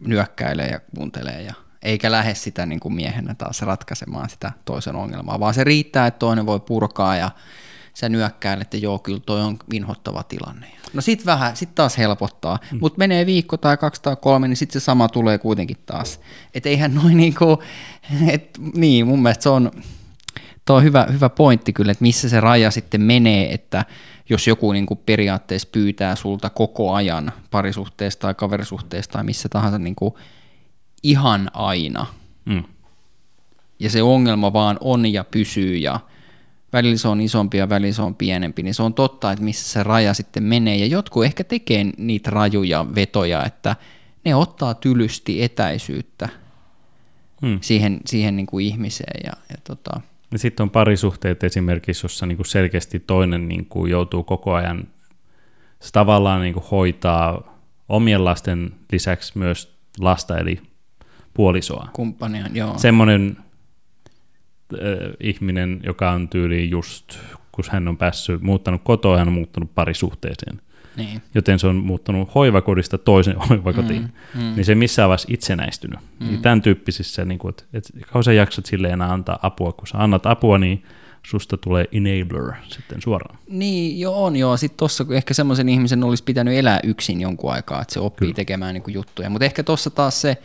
nyökkäilee 0.00 0.68
ja 0.68 0.80
kuuntelee 0.94 1.42
ja 1.42 1.54
eikä 1.82 2.10
lähde 2.10 2.34
sitä 2.34 2.66
niin 2.66 2.80
kuin 2.80 2.94
miehenä 2.94 3.34
taas 3.34 3.62
ratkaisemaan 3.62 4.30
sitä 4.30 4.52
toisen 4.64 4.96
ongelmaa, 4.96 5.40
vaan 5.40 5.54
se 5.54 5.64
riittää, 5.64 6.06
että 6.06 6.18
toinen 6.18 6.46
voi 6.46 6.60
purkaa 6.60 7.16
ja 7.16 7.30
sä 7.96 8.08
nyökkäilet, 8.08 8.62
että 8.62 8.76
joo, 8.76 8.98
kyllä 8.98 9.20
toi 9.20 9.40
on 9.40 9.58
inhottava 9.72 10.22
tilanne. 10.22 10.66
No 10.92 11.00
sit 11.00 11.26
vähän, 11.26 11.56
sit 11.56 11.74
taas 11.74 11.98
helpottaa, 11.98 12.58
mm. 12.72 12.78
mutta 12.80 12.98
menee 12.98 13.26
viikko 13.26 13.56
tai 13.56 13.76
kaksi 13.76 14.02
tai 14.02 14.16
kolme, 14.20 14.48
niin 14.48 14.56
sit 14.56 14.70
se 14.70 14.80
sama 14.80 15.08
tulee 15.08 15.38
kuitenkin 15.38 15.76
taas. 15.86 16.20
Et 16.54 16.66
eihän 16.66 16.94
noin 16.94 17.16
niinku, 17.16 17.62
et, 18.28 18.58
niin 18.74 19.06
mun 19.06 19.22
mielestä 19.22 19.42
se 19.42 19.48
on, 19.48 19.70
Tuo 20.64 20.76
on 20.76 20.82
hyvä, 20.82 21.06
hyvä 21.12 21.28
pointti 21.28 21.72
kyllä, 21.72 21.92
että 21.92 22.02
missä 22.02 22.28
se 22.28 22.40
raja 22.40 22.70
sitten 22.70 23.00
menee, 23.00 23.54
että 23.54 23.84
jos 24.28 24.46
joku 24.46 24.72
niin 24.72 24.86
kuin 24.86 25.00
periaatteessa 25.06 25.68
pyytää 25.72 26.16
sulta 26.16 26.50
koko 26.50 26.94
ajan 26.94 27.32
parisuhteesta 27.50 28.20
tai 28.20 28.34
kaverisuhteesta 28.34 29.12
tai 29.12 29.24
missä 29.24 29.48
tahansa 29.48 29.78
niin 29.78 29.96
kuin 29.96 30.14
ihan 31.02 31.50
aina, 31.54 32.06
Mm. 32.44 32.64
ja 33.78 33.90
se 33.90 34.02
ongelma 34.02 34.52
vaan 34.52 34.78
on 34.80 35.12
ja 35.12 35.24
pysyy 35.24 35.76
ja 35.76 36.00
välillä 36.76 36.96
se 36.96 37.08
on 37.08 37.20
isompi 37.20 37.56
ja 37.58 37.68
välillä 37.68 37.92
se 37.94 38.02
on 38.02 38.14
pienempi, 38.14 38.62
niin 38.62 38.74
se 38.74 38.82
on 38.82 38.94
totta, 38.94 39.32
että 39.32 39.44
missä 39.44 39.68
se 39.72 39.82
raja 39.82 40.14
sitten 40.14 40.42
menee. 40.42 40.76
Ja 40.76 40.86
jotkut 40.86 41.24
ehkä 41.24 41.44
tekee 41.44 41.84
niitä 41.98 42.30
rajuja 42.30 42.86
vetoja, 42.94 43.44
että 43.44 43.76
ne 44.24 44.34
ottaa 44.34 44.74
tylysti 44.74 45.42
etäisyyttä 45.42 46.28
Mm. 47.42 47.58
siihen, 47.60 48.00
siihen 48.06 48.36
niin 48.36 48.46
kuin 48.46 48.66
ihmiseen. 48.66 49.20
Ja, 49.24 49.32
ja 49.50 49.56
tota, 49.64 50.00
Ja 50.32 50.38
sitten 50.38 50.64
on 50.64 50.70
parisuhteet 50.70 51.44
esimerkiksi, 51.44 52.04
jossa 52.04 52.26
niinku 52.26 52.44
selkeästi 52.44 53.00
toinen 53.00 53.48
niinku 53.48 53.86
joutuu 53.86 54.22
koko 54.24 54.54
ajan 54.54 54.88
se 55.80 55.92
tavallaan 55.92 56.40
niinku 56.40 56.64
hoitaa 56.70 57.56
omien 57.88 58.24
lasten 58.24 58.74
lisäksi 58.92 59.38
myös 59.38 59.76
lasta 60.00 60.38
eli 60.38 60.60
puolisoa. 61.34 61.88
kumppania, 61.92 62.46
joo. 62.52 62.78
Semmoinen 62.78 63.36
ihminen, 65.20 65.80
joka 65.84 66.10
on 66.10 66.28
tyyliin 66.28 66.70
just, 66.70 67.18
kun 67.52 67.64
hän 67.70 67.88
on 67.88 67.96
päässyt, 67.96 68.42
muuttanut 68.42 68.80
kotoa, 68.84 69.18
hän 69.18 69.28
on 69.28 69.34
muuttanut 69.34 69.74
parisuhteeseen. 69.74 70.60
Niin. 70.96 71.22
Joten 71.34 71.58
se 71.58 71.66
on 71.66 71.76
muuttanut 71.76 72.34
hoivakodista 72.34 72.98
toiseen 72.98 73.36
hoivakotiin. 73.48 74.02
Mm, 74.34 74.40
mm. 74.42 74.54
Niin 74.56 74.64
se 74.64 74.74
missään 74.74 75.08
vaiheessa 75.08 75.28
itsenäistynyt. 75.30 75.98
Mm. 76.20 76.26
Niin 76.26 76.42
tämän 76.42 76.62
tyyppisissä, 76.62 77.24
niin 77.24 77.38
kuin, 77.38 77.50
että, 77.50 77.64
että 77.72 77.92
kauan 78.12 78.24
sä 78.24 78.32
jaksat 78.32 78.66
silleen 78.66 78.92
enää 78.92 79.12
antaa 79.12 79.38
apua. 79.42 79.72
Kun 79.72 79.86
sä 79.86 79.98
annat 79.98 80.26
apua, 80.26 80.58
niin 80.58 80.82
susta 81.26 81.56
tulee 81.56 81.84
enabler 81.92 82.52
sitten 82.68 83.02
suoraan. 83.02 83.38
Niin, 83.48 84.00
joo 84.00 84.24
on 84.24 84.36
joo. 84.36 84.56
Sitten 84.56 84.78
tuossa 84.78 85.06
ehkä 85.10 85.34
semmoisen 85.34 85.68
ihmisen 85.68 86.04
olisi 86.04 86.24
pitänyt 86.24 86.54
elää 86.54 86.80
yksin 86.84 87.20
jonkun 87.20 87.52
aikaa, 87.52 87.82
että 87.82 87.94
se 87.94 88.00
oppii 88.00 88.26
Kyllä. 88.26 88.36
tekemään 88.36 88.74
niin 88.74 88.94
juttuja. 88.94 89.30
Mutta 89.30 89.44
ehkä 89.44 89.62
tuossa 89.62 89.90
taas 89.90 90.20
se, 90.20 90.36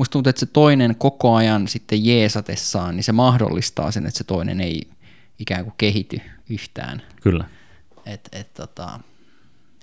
musta 0.00 0.12
tuntuu, 0.12 0.30
että 0.30 0.40
se 0.40 0.46
toinen 0.46 0.96
koko 0.96 1.34
ajan 1.34 1.68
sitten 1.68 2.04
jeesatessaan, 2.04 2.96
niin 2.96 3.04
se 3.04 3.12
mahdollistaa 3.12 3.90
sen, 3.90 4.06
että 4.06 4.18
se 4.18 4.24
toinen 4.24 4.60
ei 4.60 4.82
ikään 5.38 5.64
kuin 5.64 5.74
kehity 5.78 6.20
yhtään. 6.50 7.02
Kyllä. 7.22 7.44
Et, 8.06 8.28
et, 8.32 8.54
tota, 8.54 9.00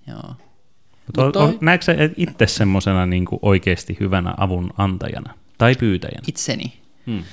joo. 0.08 0.36
Mutta 1.06 1.24
Mut 1.24 1.34
toi- 1.34 1.58
näetkö 1.62 1.86
sä 1.86 1.94
itse 2.18 2.48
semmoisena 2.48 3.06
niin 3.06 3.26
oikeasti 3.42 3.98
hyvänä 4.00 4.34
avun 4.38 4.74
antajana 4.78 5.34
tai 5.58 5.76
pyytäjänä? 5.76 6.24
Itseni. 6.28 6.80
Hmm. 7.06 7.24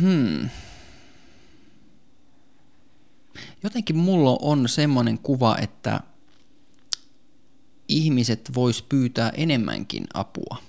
Hmm. 0.00 0.48
Jotenkin 3.62 3.96
mulla 3.96 4.38
on 4.42 4.68
semmoinen 4.68 5.18
kuva, 5.18 5.56
että 5.56 6.00
ihmiset 7.88 8.50
vois 8.54 8.82
pyytää 8.82 9.32
enemmänkin 9.36 10.04
apua. 10.14 10.67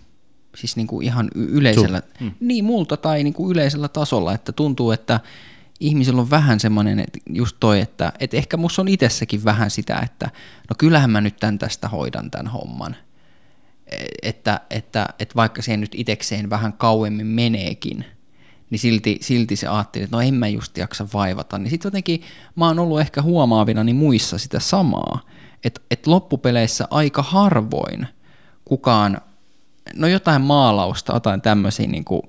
Siis 0.60 0.76
niin 0.76 0.88
kuin 0.88 1.06
ihan 1.06 1.30
yleisellä, 1.36 2.02
Hmm. 2.20 2.32
niin 2.40 2.66
multa 2.66 2.98
tai 2.98 3.24
niin 3.24 3.34
kuin 3.34 3.52
yleisellä 3.52 3.88
tasolla, 3.88 4.34
että 4.34 4.52
tuntuu, 4.52 4.92
että 4.92 5.20
ihmisillä 5.80 6.22
on 6.22 6.30
vähän 6.30 6.60
semmoinen, 6.60 7.00
että 7.00 7.20
just 7.30 7.58
toi, 7.60 7.80
että, 7.80 8.14
että 8.20 8.38
ehkä 8.38 8.58
musta 8.58 8.82
on 8.82 8.88
itsessäkin 8.88 9.44
vähän 9.44 9.72
sitä, 9.72 10.00
että 10.06 10.26
no 10.70 10.76
kyllähän 10.78 11.10
mä 11.10 11.22
nyt 11.22 11.38
tän 11.38 11.60
tästä 11.60 11.88
hoidan 11.90 12.32
tämän 12.32 12.48
homman. 12.48 12.96
E- 13.88 14.06
Että, 14.30 14.62
että, 14.70 15.08
että 15.20 15.36
vaikka 15.36 15.62
siihen 15.62 15.82
nyt 15.82 15.96
itekseen 15.96 16.50
vähän 16.50 16.74
kauemmin 16.74 17.28
meneekin, 17.28 18.06
niin 18.70 18.80
silti, 18.80 19.18
silti 19.22 19.56
se 19.56 19.68
ajatteli, 19.68 20.04
että 20.04 20.16
no 20.18 20.22
en 20.22 20.34
mä 20.34 20.48
just 20.48 20.78
jaksa 20.78 21.08
vaivata. 21.14 21.58
Niin 21.58 21.70
sitten 21.70 21.88
jotenkin 21.90 22.22
mä 22.56 22.68
oon 22.68 22.80
ollut 22.80 23.00
ehkä 23.00 23.22
huomaavina 23.22 23.84
niin 23.84 23.96
muissa 23.96 24.38
sitä 24.38 24.60
samaa, 24.60 25.22
että 25.64 25.82
et 25.92 26.08
loppupeleissä 26.08 26.88
aika 26.92 27.22
harvoin 27.24 28.08
kukaan, 28.66 29.22
no 29.96 30.08
jotain 30.08 30.42
maalausta, 30.42 31.14
jotain 31.14 31.42
tämmöisiä 31.42 31.88
niin 31.88 32.06
kuin, 32.06 32.22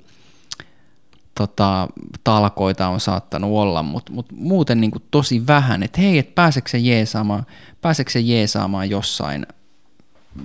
tota, 1.34 1.88
talkoita 2.24 2.88
on 2.88 3.00
saattanut 3.00 3.50
olla, 3.50 3.82
mutta 3.82 4.12
mut 4.12 4.26
muuten 4.32 4.80
niin 4.80 4.90
kuin 4.90 5.02
tosi 5.10 5.46
vähän, 5.46 5.82
että 5.82 6.00
hei, 6.00 6.18
että 6.18 6.34
pääseekö 6.34 6.68
se 6.68 6.78
jeesaamaan, 6.78 7.46
pääseekö 7.80 8.10
se 8.10 8.20
jeesaamaan 8.20 8.90
jossain 8.90 9.46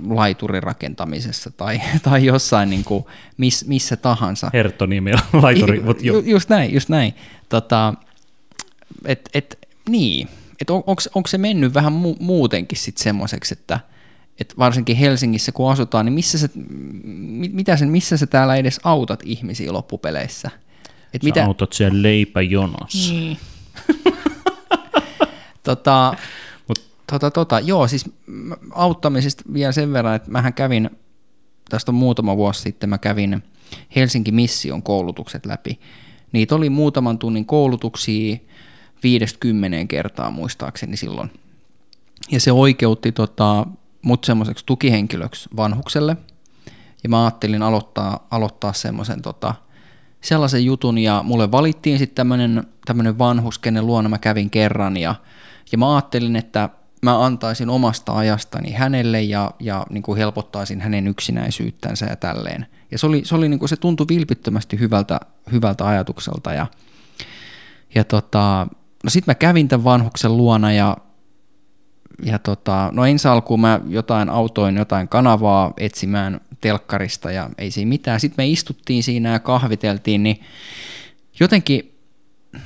laiturin 0.08 0.63
rakentamisessa 0.63 1.51
tai, 1.51 1.82
tai 2.10 2.25
jossain 2.25 2.69
niin 2.69 2.84
kuin 2.84 3.06
miss, 3.38 3.65
missä 3.65 3.95
tahansa. 3.95 4.49
Herttoniemi 4.54 5.12
on 5.13 5.19
laituri. 5.43 5.84
Ju, 5.86 5.95
ju, 6.01 6.19
just 6.19 6.49
näin, 6.49 6.73
just 6.73 6.89
näin. 6.89 7.13
Tota, 7.49 7.93
et, 9.06 9.30
et, 9.34 9.60
niin, 9.89 10.30
et 10.62 10.69
on, 10.69 10.84
onko 10.88 11.28
se 11.28 11.38
mennyt 11.38 11.73
vähän 11.73 11.93
mu, 11.93 12.15
muutenkin 12.19 12.78
sitten 12.78 13.04
semmoiseksi, 13.04 13.54
että 13.54 13.80
et 14.39 14.54
varsinkin 14.58 14.95
Helsingissä 14.95 15.52
kun 15.52 15.71
asutaan, 15.71 16.06
niin 16.06 16.13
missä 16.13 16.38
sä, 16.38 16.50
mitä 17.54 17.78
sen, 17.78 17.89
missä 17.89 18.17
sä 18.17 18.28
täällä 18.28 18.56
edes 18.56 18.80
autat 18.84 19.19
ihmisiä 19.24 19.74
loppupeleissä? 19.74 20.52
Et 21.13 21.21
Sä 21.21 21.26
mitä... 21.26 21.45
autat 21.45 21.74
siellä 21.74 22.02
leipäjonossa. 22.02 23.13
Niin. 23.13 23.38
tota, 25.63 26.13
Mut... 26.67 26.80
tota, 27.12 27.32
tota, 27.32 27.60
joo, 27.60 27.88
siis 27.88 28.06
auttamisesta 28.71 29.43
vielä 29.54 29.71
sen 29.71 29.93
verran, 29.93 30.15
että 30.15 30.32
mähän 30.32 30.54
kävin, 30.54 30.89
tästä 31.69 31.91
on 31.91 31.95
muutama 31.95 32.38
vuosi 32.38 32.62
sitten, 32.62 32.89
mä 32.89 32.98
kävin 32.98 33.43
Helsinki 33.95 34.32
Mission 34.32 34.84
koulutukset 34.84 35.45
läpi. 35.45 35.80
Niitä 36.32 36.56
oli 36.56 36.69
muutaman 36.69 37.19
tunnin 37.19 37.45
koulutuksia 37.45 38.38
viidestä 39.04 39.39
kymmeneen 39.39 39.88
kertaa 39.88 40.32
muistaakseni 40.32 40.98
silloin. 40.98 41.32
Ja 42.32 42.39
se 42.39 42.52
oikeutti 42.52 43.12
tota, 43.12 43.67
mut 44.06 44.24
semmoiseksi 44.24 44.65
tukihenkilöksi 44.65 45.50
vanhukselle. 45.56 46.18
Ja 47.04 47.10
mä 47.10 47.24
ajattelin 47.24 47.62
aloittaa, 47.62 48.28
aloittaa 48.32 48.74
semmoisen 48.74 49.22
tota, 49.22 49.56
sellaisen 50.22 50.65
jutun 50.65 50.98
ja 50.98 51.24
mulle 51.24 51.52
valittiin 51.52 51.98
sitten 51.98 52.15
tämmöinen, 52.86 53.18
vanhus, 53.18 53.60
kenen 53.60 53.86
luona 53.86 54.10
mä 54.10 54.18
kävin 54.18 54.50
kerran 54.50 54.98
ja, 54.98 55.15
ja 55.72 55.78
mä 55.78 55.96
ajattelin, 55.96 56.36
että 56.36 56.70
mä 57.02 57.26
antaisin 57.26 57.70
omasta 57.70 58.13
ajastani 58.13 58.72
hänelle 58.72 59.22
ja, 59.22 59.52
ja 59.60 59.86
niin 59.89 60.04
kuin 60.04 60.18
helpottaisin 60.18 60.82
hänen 60.82 61.08
yksinäisyyttänsä 61.08 62.06
ja 62.06 62.15
tälleen. 62.15 62.65
Ja 62.91 62.98
se, 62.98 63.08
oli, 63.08 63.22
se, 63.26 63.36
oli 63.36 63.50
niin 63.50 63.60
kuin, 63.60 63.70
se 63.70 63.76
tuntui 63.76 64.08
vilpittömästi 64.10 64.80
hyvältä, 64.80 65.20
hyvältä 65.52 65.88
ajatukselta 65.88 66.54
ja, 66.54 66.68
ja 67.96 68.04
tota, 68.04 68.68
no 69.04 69.10
sitten 69.10 69.32
mä 69.32 69.36
kävin 69.36 69.68
tämän 69.68 69.84
vanhuksen 69.84 70.38
luona 70.38 70.72
ja, 70.72 70.98
ja 72.23 72.39
tota, 72.39 72.89
no 72.93 73.06
ensi 73.06 73.28
alkuun 73.28 73.62
mä 73.62 73.80
jotain 73.88 74.30
autoin 74.30 74.75
jotain 74.75 75.08
kanavaa 75.08 75.73
etsimään 75.78 76.41
telkkarista 76.62 77.32
ja 77.32 77.49
ei 77.58 77.71
siinä 77.71 77.89
mitään. 77.89 78.19
Sitten 78.19 78.43
me 78.43 78.47
istuttiin 78.47 79.04
siinä 79.04 79.32
ja 79.32 79.39
kahviteltiin, 79.39 80.23
niin 80.23 80.39
jotenkin 81.39 81.95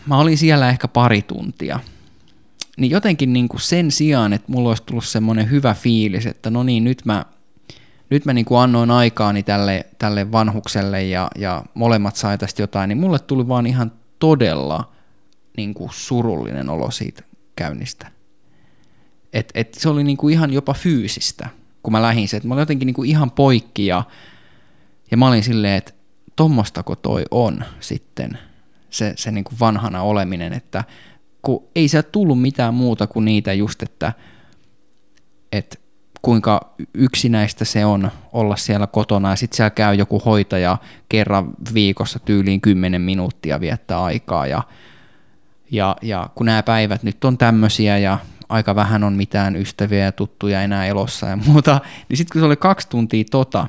mä 0.05 0.19
olin 0.19 0.37
siellä 0.37 0.69
ehkä 0.69 0.87
pari 0.87 1.21
tuntia. 1.21 1.79
Niin 2.77 2.91
jotenkin 2.91 3.33
niin 3.33 3.49
kuin 3.49 3.61
sen 3.61 3.91
sijaan, 3.91 4.33
että 4.33 4.51
mulla 4.51 4.69
olisi 4.69 4.83
tullut 4.83 5.05
semmoinen 5.05 5.49
hyvä 5.51 5.73
fiilis, 5.73 6.25
että 6.25 6.49
no 6.49 6.63
niin, 6.63 6.83
nyt 6.83 7.05
mä, 7.05 7.25
nyt 8.09 8.25
mä 8.25 8.33
niin 8.33 8.45
kuin 8.45 8.59
annoin 8.59 8.91
aikaani 8.91 9.43
tälle, 9.43 9.85
tälle 9.97 10.31
vanhukselle 10.31 11.03
ja, 11.03 11.27
ja 11.37 11.63
molemmat 11.73 12.15
sai 12.15 12.37
tästä 12.37 12.61
jotain, 12.61 12.87
niin 12.87 12.97
mulle 12.97 13.19
tuli 13.19 13.47
vaan 13.47 13.67
ihan 13.67 13.91
todella 14.19 14.91
niin 15.57 15.73
kuin 15.73 15.89
surullinen 15.93 16.69
olo 16.69 16.91
siitä 16.91 17.23
käynnistä. 17.55 18.18
Et, 19.33 19.51
et 19.55 19.73
se 19.73 19.89
oli 19.89 20.03
niin 20.03 20.17
kuin 20.17 20.33
ihan 20.33 20.53
jopa 20.53 20.73
fyysistä 20.73 21.49
kun 21.83 21.91
mä 21.91 22.01
lähdin 22.01 22.27
se, 22.27 22.41
mä 22.43 22.53
olin 22.53 22.61
jotenkin 22.61 22.85
niin 22.85 22.93
kuin 22.93 23.09
ihan 23.09 23.31
poikki 23.31 23.85
ja, 23.85 24.03
ja 25.11 25.17
mä 25.17 25.27
olin 25.27 25.43
silleen, 25.43 25.77
että 25.77 25.93
tommostako 26.35 26.95
toi 26.95 27.23
on 27.31 27.63
sitten 27.79 28.37
se, 28.89 29.13
se 29.15 29.31
niin 29.31 29.43
kuin 29.43 29.59
vanhana 29.59 30.01
oleminen, 30.01 30.53
että 30.53 30.83
kun 31.41 31.63
ei 31.75 31.87
sieltä 31.87 32.09
tullut 32.11 32.41
mitään 32.41 32.73
muuta 32.73 33.07
kuin 33.07 33.25
niitä 33.25 33.53
just, 33.53 33.83
että, 33.83 34.13
että 35.51 35.77
kuinka 36.21 36.73
yksinäistä 36.93 37.65
se 37.65 37.85
on 37.85 38.11
olla 38.33 38.55
siellä 38.55 38.87
kotona. 38.87 39.29
Ja 39.29 39.35
sitten 39.35 39.57
siellä 39.57 39.69
käy 39.69 39.95
joku 39.95 40.19
hoitaja 40.19 40.77
kerran 41.09 41.53
viikossa 41.73 42.19
tyyliin 42.19 42.61
10 42.61 43.01
minuuttia 43.01 43.59
viettää 43.59 44.03
aikaa 44.03 44.47
ja, 44.47 44.63
ja, 45.71 45.95
ja 46.01 46.29
kun 46.35 46.45
nämä 46.45 46.63
päivät 46.63 47.03
nyt 47.03 47.25
on 47.25 47.37
tämmöisiä 47.37 47.97
ja 47.97 48.17
aika 48.49 48.75
vähän 48.75 49.03
on 49.03 49.13
mitään 49.13 49.55
ystäviä 49.55 50.05
ja 50.05 50.11
tuttuja 50.11 50.61
enää 50.61 50.85
elossa 50.85 51.27
ja 51.27 51.37
muuta, 51.47 51.81
niin 52.09 52.17
sitten 52.17 52.31
kun 52.33 52.41
se 52.41 52.45
oli 52.45 52.55
kaksi 52.55 52.89
tuntia 52.89 53.23
tota, 53.31 53.67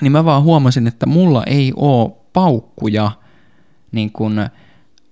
niin 0.00 0.12
mä 0.12 0.24
vaan 0.24 0.42
huomasin, 0.42 0.86
että 0.86 1.06
mulla 1.06 1.44
ei 1.44 1.72
ole 1.76 2.12
paukkuja 2.32 3.10
niin 3.92 4.12
kun 4.12 4.48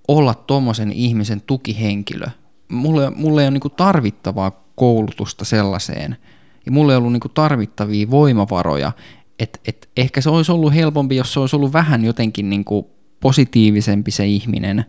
olla 0.09 0.35
tuommoisen 0.35 0.93
ihmisen 0.93 1.41
tukihenkilö. 1.41 2.27
Mulla, 2.69 3.11
mulla 3.11 3.41
ei 3.41 3.49
ole 3.49 3.59
niin 3.59 3.73
tarvittavaa 3.77 4.63
koulutusta 4.75 5.45
sellaiseen, 5.45 6.17
ja 6.67 6.73
mulla 6.73 6.93
ei 6.93 6.97
ollut 6.97 7.13
niin 7.13 7.21
tarvittavia 7.35 8.11
voimavaroja, 8.11 8.93
että 9.39 9.59
et 9.67 9.89
ehkä 9.97 10.21
se 10.21 10.31
olisi 10.31 10.53
ollut 10.53 10.75
helpompi, 10.75 11.17
jos 11.17 11.33
se 11.33 11.41
olisi 11.41 11.57
ollut 11.57 11.73
vähän 11.73 12.05
jotenkin 12.05 12.51
niin 12.51 12.65
positiivisempi 13.21 14.11
se 14.11 14.27
ihminen, 14.27 14.85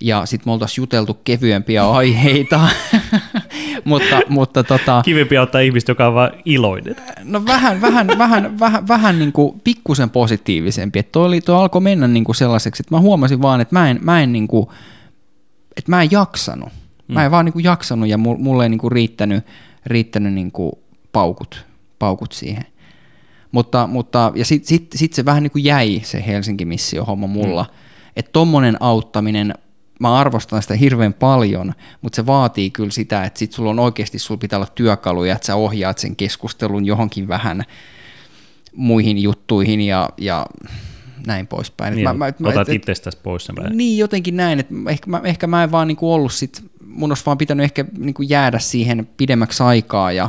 ja 0.00 0.26
sitten 0.26 0.48
me 0.48 0.52
oltaisiin 0.52 0.82
juteltu 0.82 1.14
kevyempiä 1.24 1.90
aiheita. 1.90 2.68
mutta, 3.84 4.20
mutta 4.28 4.64
tota, 4.64 5.02
Kivempi 5.04 5.38
ottaa 5.38 5.60
ihmistä, 5.60 5.90
joka 5.90 6.06
on 6.06 6.14
vaan 6.14 6.30
iloinen. 6.44 6.96
No 7.24 7.46
vähän, 7.46 7.80
vähän, 7.80 8.06
vähän, 8.18 8.60
vähän, 8.60 8.88
vähän 8.88 9.18
niin 9.18 9.32
kuin 9.32 9.60
pikkusen 9.60 10.10
positiivisempi. 10.10 10.98
Että 10.98 11.12
toi, 11.12 11.26
oli, 11.26 11.40
toi 11.40 11.56
alkoi 11.56 11.80
mennä 11.80 12.08
niin 12.08 12.24
kuin 12.24 12.36
sellaiseksi, 12.36 12.82
että 12.82 12.94
mä 12.94 13.00
huomasin 13.00 13.42
vaan, 13.42 13.60
että 13.60 13.74
mä 13.74 13.90
en, 13.90 13.98
mä 14.02 14.22
en, 14.22 14.32
niin 14.32 14.48
kuin, 14.48 14.66
että 15.76 15.90
mä 15.90 16.02
en 16.02 16.08
jaksanut. 16.10 16.68
Mä 17.08 17.22
en 17.24 17.30
mm. 17.30 17.32
vaan 17.32 17.44
niin 17.44 17.52
kuin 17.52 17.64
jaksanut 17.64 18.08
ja 18.08 18.18
mulle 18.18 18.62
ei 18.62 18.68
niin 18.68 18.78
kuin 18.78 18.92
riittänyt, 18.92 19.44
riittänyt 19.86 20.32
niin 20.32 20.52
kuin 20.52 20.72
paukut, 21.12 21.64
paukut 21.98 22.32
siihen. 22.32 22.64
Mutta, 23.52 23.86
mutta 23.86 24.32
ja 24.34 24.44
sitten 24.44 24.68
sit, 24.68 24.86
sit 24.94 25.12
se 25.12 25.24
vähän 25.24 25.42
niin 25.42 25.50
kuin 25.50 25.64
jäi 25.64 26.00
se 26.04 26.24
Helsinki-missio-homma 26.26 27.26
mulla. 27.26 27.62
Mm. 27.62 27.76
Että 28.16 28.32
tommonen 28.32 28.76
auttaminen 28.80 29.54
mä 30.00 30.14
arvostan 30.14 30.62
sitä 30.62 30.74
hirveän 30.74 31.14
paljon, 31.14 31.74
mutta 32.02 32.16
se 32.16 32.26
vaatii 32.26 32.70
kyllä 32.70 32.90
sitä, 32.90 33.24
että 33.24 33.38
sit 33.38 33.52
sulla 33.52 33.70
on 33.70 33.78
oikeasti, 33.78 34.18
sulla 34.18 34.38
pitää 34.38 34.58
olla 34.58 34.72
työkaluja, 34.74 35.34
että 35.34 35.46
sä 35.46 35.54
ohjaat 35.54 35.98
sen 35.98 36.16
keskustelun 36.16 36.86
johonkin 36.86 37.28
vähän 37.28 37.64
muihin 38.76 39.18
juttuihin 39.18 39.80
ja, 39.80 40.10
ja 40.18 40.46
näin 41.26 41.46
poispäin. 41.46 41.94
Niin, 41.94 42.04
mä, 42.04 42.14
mä, 42.38 42.48
otat 42.48 42.68
itsestäsi 42.68 43.18
pois 43.22 43.44
sen 43.44 43.54
Niin, 43.70 43.98
jotenkin 43.98 44.36
näin, 44.36 44.60
että 44.60 44.74
ehkä 44.88 45.10
mä, 45.10 45.20
ehkä 45.24 45.46
mä 45.46 45.64
en 45.64 45.72
vaan 45.72 45.88
niinku 45.88 46.12
ollut 46.12 46.32
sit, 46.32 46.64
mun 46.86 47.10
olisi 47.10 47.26
vaan 47.26 47.38
pitänyt 47.38 47.64
ehkä 47.64 47.84
niinku 47.98 48.22
jäädä 48.22 48.58
siihen 48.58 49.08
pidemmäksi 49.16 49.62
aikaa 49.62 50.12
ja 50.12 50.28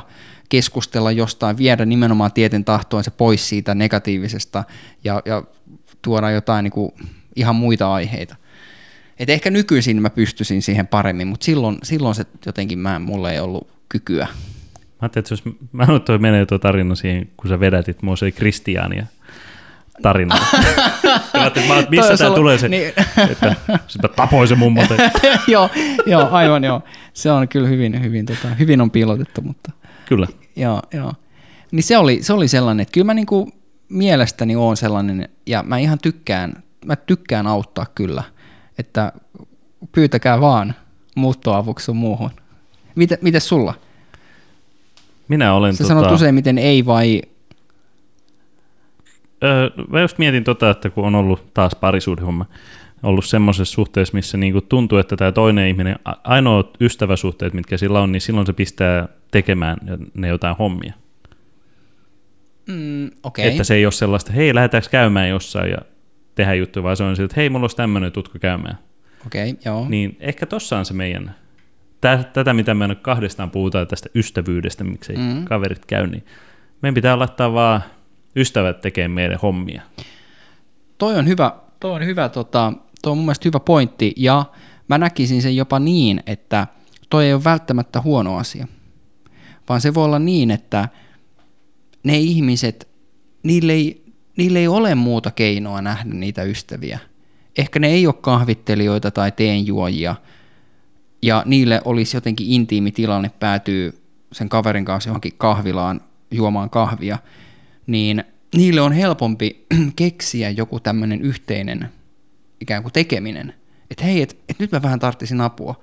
keskustella 0.49 1.11
jostain, 1.11 1.57
viedä 1.57 1.85
nimenomaan 1.85 2.31
tieten 2.31 2.65
tahtoen 2.65 3.03
se 3.03 3.11
pois 3.11 3.49
siitä 3.49 3.75
negatiivisesta 3.75 4.63
ja, 5.03 5.21
ja 5.25 5.43
tuoda 6.01 6.31
jotain 6.31 6.63
niinku 6.63 6.93
ihan 7.35 7.55
muita 7.55 7.93
aiheita. 7.93 8.35
Et 9.19 9.29
ehkä 9.29 9.49
nykyisin 9.49 10.01
mä 10.01 10.09
pystyisin 10.09 10.61
siihen 10.61 10.87
paremmin, 10.87 11.27
mutta 11.27 11.43
silloin, 11.43 11.77
silloin 11.83 12.15
se 12.15 12.25
jotenkin 12.45 12.79
mä, 12.79 12.99
mulla 12.99 13.31
ei 13.31 13.39
ollut 13.39 13.67
kykyä. 13.89 14.25
Mä 14.25 14.31
ajattelin, 15.01 15.23
että 15.23 15.33
jos, 15.33 15.43
mä 15.71 15.83
en 15.83 16.01
toi 16.01 16.17
menee 16.17 16.45
tuo 16.45 16.59
tarina 16.59 16.95
siihen, 16.95 17.29
kun 17.37 17.49
sä 17.49 17.59
vedätit 17.59 18.01
mua 18.01 18.15
se 18.15 18.31
Kristiania 18.31 19.05
tarina. 20.01 20.35
mä 21.33 21.45
että 21.45 21.89
missä 21.89 22.17
tämä 22.17 22.35
tulee 22.35 22.57
se, 22.57 22.69
niin. 22.69 22.93
että 23.29 23.55
sitä 23.87 24.07
tapoi 24.07 24.47
se 24.47 24.55
mummo. 24.55 24.81
joo, 25.47 25.69
joo, 26.05 26.27
aivan 26.31 26.63
joo. 26.63 26.81
Se 27.13 27.31
on 27.31 27.47
kyllä 27.47 27.67
hyvin, 27.67 28.03
hyvin, 28.03 28.25
tota, 28.25 28.47
hyvin 28.47 28.81
on 28.81 28.91
piilotettu, 28.91 29.41
mutta... 29.41 29.71
Kyllä. 30.05 30.27
Joo, 30.55 30.81
joo. 30.93 31.13
Niin 31.71 31.83
se 31.83 31.97
oli, 31.97 32.23
se 32.23 32.33
oli 32.33 32.47
sellainen, 32.47 32.81
että 32.81 32.91
kyllä 32.91 33.05
mä 33.05 33.13
niinku 33.13 33.49
mielestäni 33.89 34.55
oon 34.55 34.77
sellainen, 34.77 35.29
ja 35.45 35.63
mä 35.63 35.77
ihan 35.77 35.99
tykkään, 36.01 36.63
mä 36.85 36.95
tykkään 36.95 37.47
auttaa 37.47 37.85
kyllä– 37.95 38.23
että 38.77 39.13
pyytäkää 39.91 40.41
vaan 40.41 40.75
muuttoavuksi 41.15 41.85
sun 41.85 41.97
muuhun. 41.97 42.31
Miten, 42.95 43.17
miten 43.21 43.41
sulla? 43.41 43.73
Minä 45.27 45.53
olen... 45.53 45.73
Sä 45.73 45.83
tota... 45.83 45.87
sanot 45.87 46.11
useimmiten 46.11 46.57
ei 46.57 46.85
vai... 46.85 47.21
Öö, 49.43 49.69
mä 49.89 50.01
just 50.01 50.17
mietin 50.17 50.43
tota, 50.43 50.69
että 50.69 50.89
kun 50.89 51.05
on 51.05 51.15
ollut 51.15 51.53
taas 51.53 51.75
parisuudehomma, 51.75 52.45
ollut 53.03 53.25
semmoisessa 53.25 53.73
suhteessa, 53.73 54.13
missä 54.13 54.37
niinku 54.37 54.61
tuntuu, 54.61 54.97
että 54.97 55.17
tämä 55.17 55.31
toinen 55.31 55.67
ihminen, 55.67 55.95
ainoat 56.23 56.69
ystäväsuhteet, 56.81 57.53
mitkä 57.53 57.77
sillä 57.77 58.01
on, 58.01 58.11
niin 58.11 58.21
silloin 58.21 58.45
se 58.45 58.53
pistää 58.53 59.07
tekemään 59.31 59.77
ne 60.13 60.27
jotain 60.27 60.55
hommia. 60.57 60.93
Mm, 62.67 63.11
okay. 63.23 63.45
Että 63.45 63.63
se 63.63 63.75
ei 63.75 63.85
ole 63.85 63.91
sellaista, 63.91 64.33
hei, 64.33 64.55
lähdetäänkö 64.55 64.89
käymään 64.89 65.29
jossain 65.29 65.71
ja 65.71 65.77
tehdä 66.37 66.53
juttuja, 66.53 66.83
vaan 66.83 66.97
se 66.97 67.03
on 67.03 67.15
siltä, 67.15 67.25
että 67.25 67.41
hei, 67.41 67.49
mulla 67.49 67.63
olisi 67.63 67.75
tämmöinen, 67.75 68.11
tutko 68.11 68.39
käymään. 68.39 68.77
Okei, 69.25 69.49
okay, 69.49 69.61
joo. 69.65 69.85
Niin 69.89 70.17
ehkä 70.19 70.45
tossa 70.45 70.77
on 70.77 70.85
se 70.85 70.93
meidän, 70.93 71.35
tä, 72.01 72.23
tätä 72.33 72.53
mitä 72.53 72.73
me 72.73 72.95
kahdestaan 72.95 73.51
puhutaan 73.51 73.87
tästä 73.87 74.09
ystävyydestä, 74.15 74.83
miksei 74.83 75.17
mm. 75.17 75.45
kaverit 75.45 75.85
käy, 75.85 76.07
niin 76.07 76.25
meidän 76.81 76.93
pitää 76.93 77.19
laittaa 77.19 77.53
vaan 77.53 77.83
ystävät 78.35 78.81
tekemään 78.81 79.11
meidän 79.11 79.39
hommia. 79.39 79.81
Toi 80.97 81.15
on 81.15 81.27
hyvä, 81.27 81.51
toi 81.79 81.91
on 81.91 82.05
hyvä, 82.05 82.29
tota, 82.29 82.73
toi 83.01 83.11
on 83.11 83.17
mun 83.17 83.25
mielestä 83.25 83.49
hyvä 83.49 83.59
pointti, 83.59 84.13
ja 84.17 84.45
mä 84.87 84.97
näkisin 84.97 85.41
sen 85.41 85.55
jopa 85.55 85.79
niin, 85.79 86.23
että 86.25 86.67
toi 87.09 87.25
ei 87.25 87.33
ole 87.33 87.43
välttämättä 87.43 88.01
huono 88.01 88.37
asia, 88.37 88.67
vaan 89.69 89.81
se 89.81 89.93
voi 89.93 90.05
olla 90.05 90.19
niin, 90.19 90.51
että 90.51 90.89
ne 92.03 92.17
ihmiset, 92.17 92.87
niille 93.43 93.73
ei, 93.73 94.06
niille 94.37 94.59
ei 94.59 94.67
ole 94.67 94.95
muuta 94.95 95.31
keinoa 95.31 95.81
nähdä 95.81 96.13
niitä 96.13 96.43
ystäviä. 96.43 96.99
Ehkä 97.57 97.79
ne 97.79 97.87
ei 97.87 98.07
ole 98.07 98.15
kahvittelijoita 98.21 99.11
tai 99.11 99.31
teenjuojia, 99.31 100.15
ja 101.21 101.43
niille 101.45 101.81
olisi 101.85 102.17
jotenkin 102.17 102.47
intiimi 102.49 102.91
tilanne 102.91 103.31
päätyy 103.39 104.01
sen 104.31 104.49
kaverin 104.49 104.85
kanssa 104.85 105.09
johonkin 105.09 105.33
kahvilaan 105.37 106.01
juomaan 106.31 106.69
kahvia, 106.69 107.17
niin 107.87 108.23
niille 108.55 108.81
on 108.81 108.91
helpompi 108.91 109.65
keksiä 109.95 110.49
joku 110.49 110.79
tämmöinen 110.79 111.21
yhteinen 111.21 111.89
ikään 112.61 112.83
kuin 112.83 112.93
tekeminen, 112.93 113.53
että 113.91 114.03
hei, 114.03 114.21
että 114.21 114.35
et 114.49 114.59
nyt 114.59 114.71
mä 114.71 114.81
vähän 114.81 114.99
tarttisin 114.99 115.41
apua. 115.41 115.81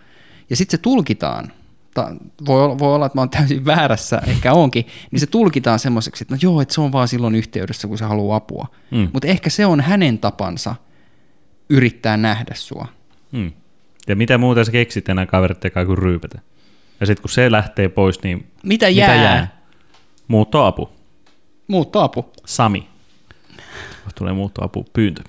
Ja 0.50 0.56
sitten 0.56 0.78
se 0.78 0.82
tulkitaan, 0.82 1.52
ta, 1.94 2.10
voi, 2.46 2.78
voi 2.78 2.94
olla, 2.94 3.06
että 3.06 3.16
mä 3.16 3.20
oon 3.20 3.30
täysin 3.30 3.64
väärässä, 3.64 4.22
ehkä 4.26 4.52
onkin, 4.52 4.86
niin 5.10 5.20
se 5.20 5.26
tulkitaan 5.26 5.78
semmoiseksi, 5.78 6.24
että 6.24 6.34
no 6.34 6.38
joo, 6.42 6.60
että 6.60 6.74
se 6.74 6.80
on 6.80 6.92
vaan 6.92 7.08
silloin 7.08 7.34
yhteydessä, 7.34 7.88
kun 7.88 7.98
se 7.98 8.04
haluaa 8.04 8.36
apua. 8.36 8.66
Mm. 8.90 9.08
Mutta 9.12 9.28
ehkä 9.28 9.50
se 9.50 9.66
on 9.66 9.80
hänen 9.80 10.18
tapansa 10.18 10.74
yrittää 11.68 12.16
nähdä 12.16 12.54
sua. 12.54 12.88
Mm. 13.32 13.52
Ja 14.08 14.16
mitä 14.16 14.38
muuta 14.38 14.64
sä 14.64 14.72
keksit 14.72 15.08
enää 15.08 15.26
kaverit 15.26 15.58
kuin 15.86 15.98
ryypätä? 15.98 16.38
Ja 17.00 17.06
sitten 17.06 17.22
kun 17.22 17.30
se 17.30 17.50
lähtee 17.50 17.88
pois, 17.88 18.22
niin 18.22 18.46
mitä 18.62 18.88
jää? 18.88 19.08
Mitä 19.08 19.22
jää? 19.24 19.62
Muuttoapu. 20.28 20.88
Muuttoapu. 21.68 22.32
Sami. 22.46 22.88
Tulee 24.14 24.32
muuttoapu 24.32 24.86
pyyntö. 24.92 25.22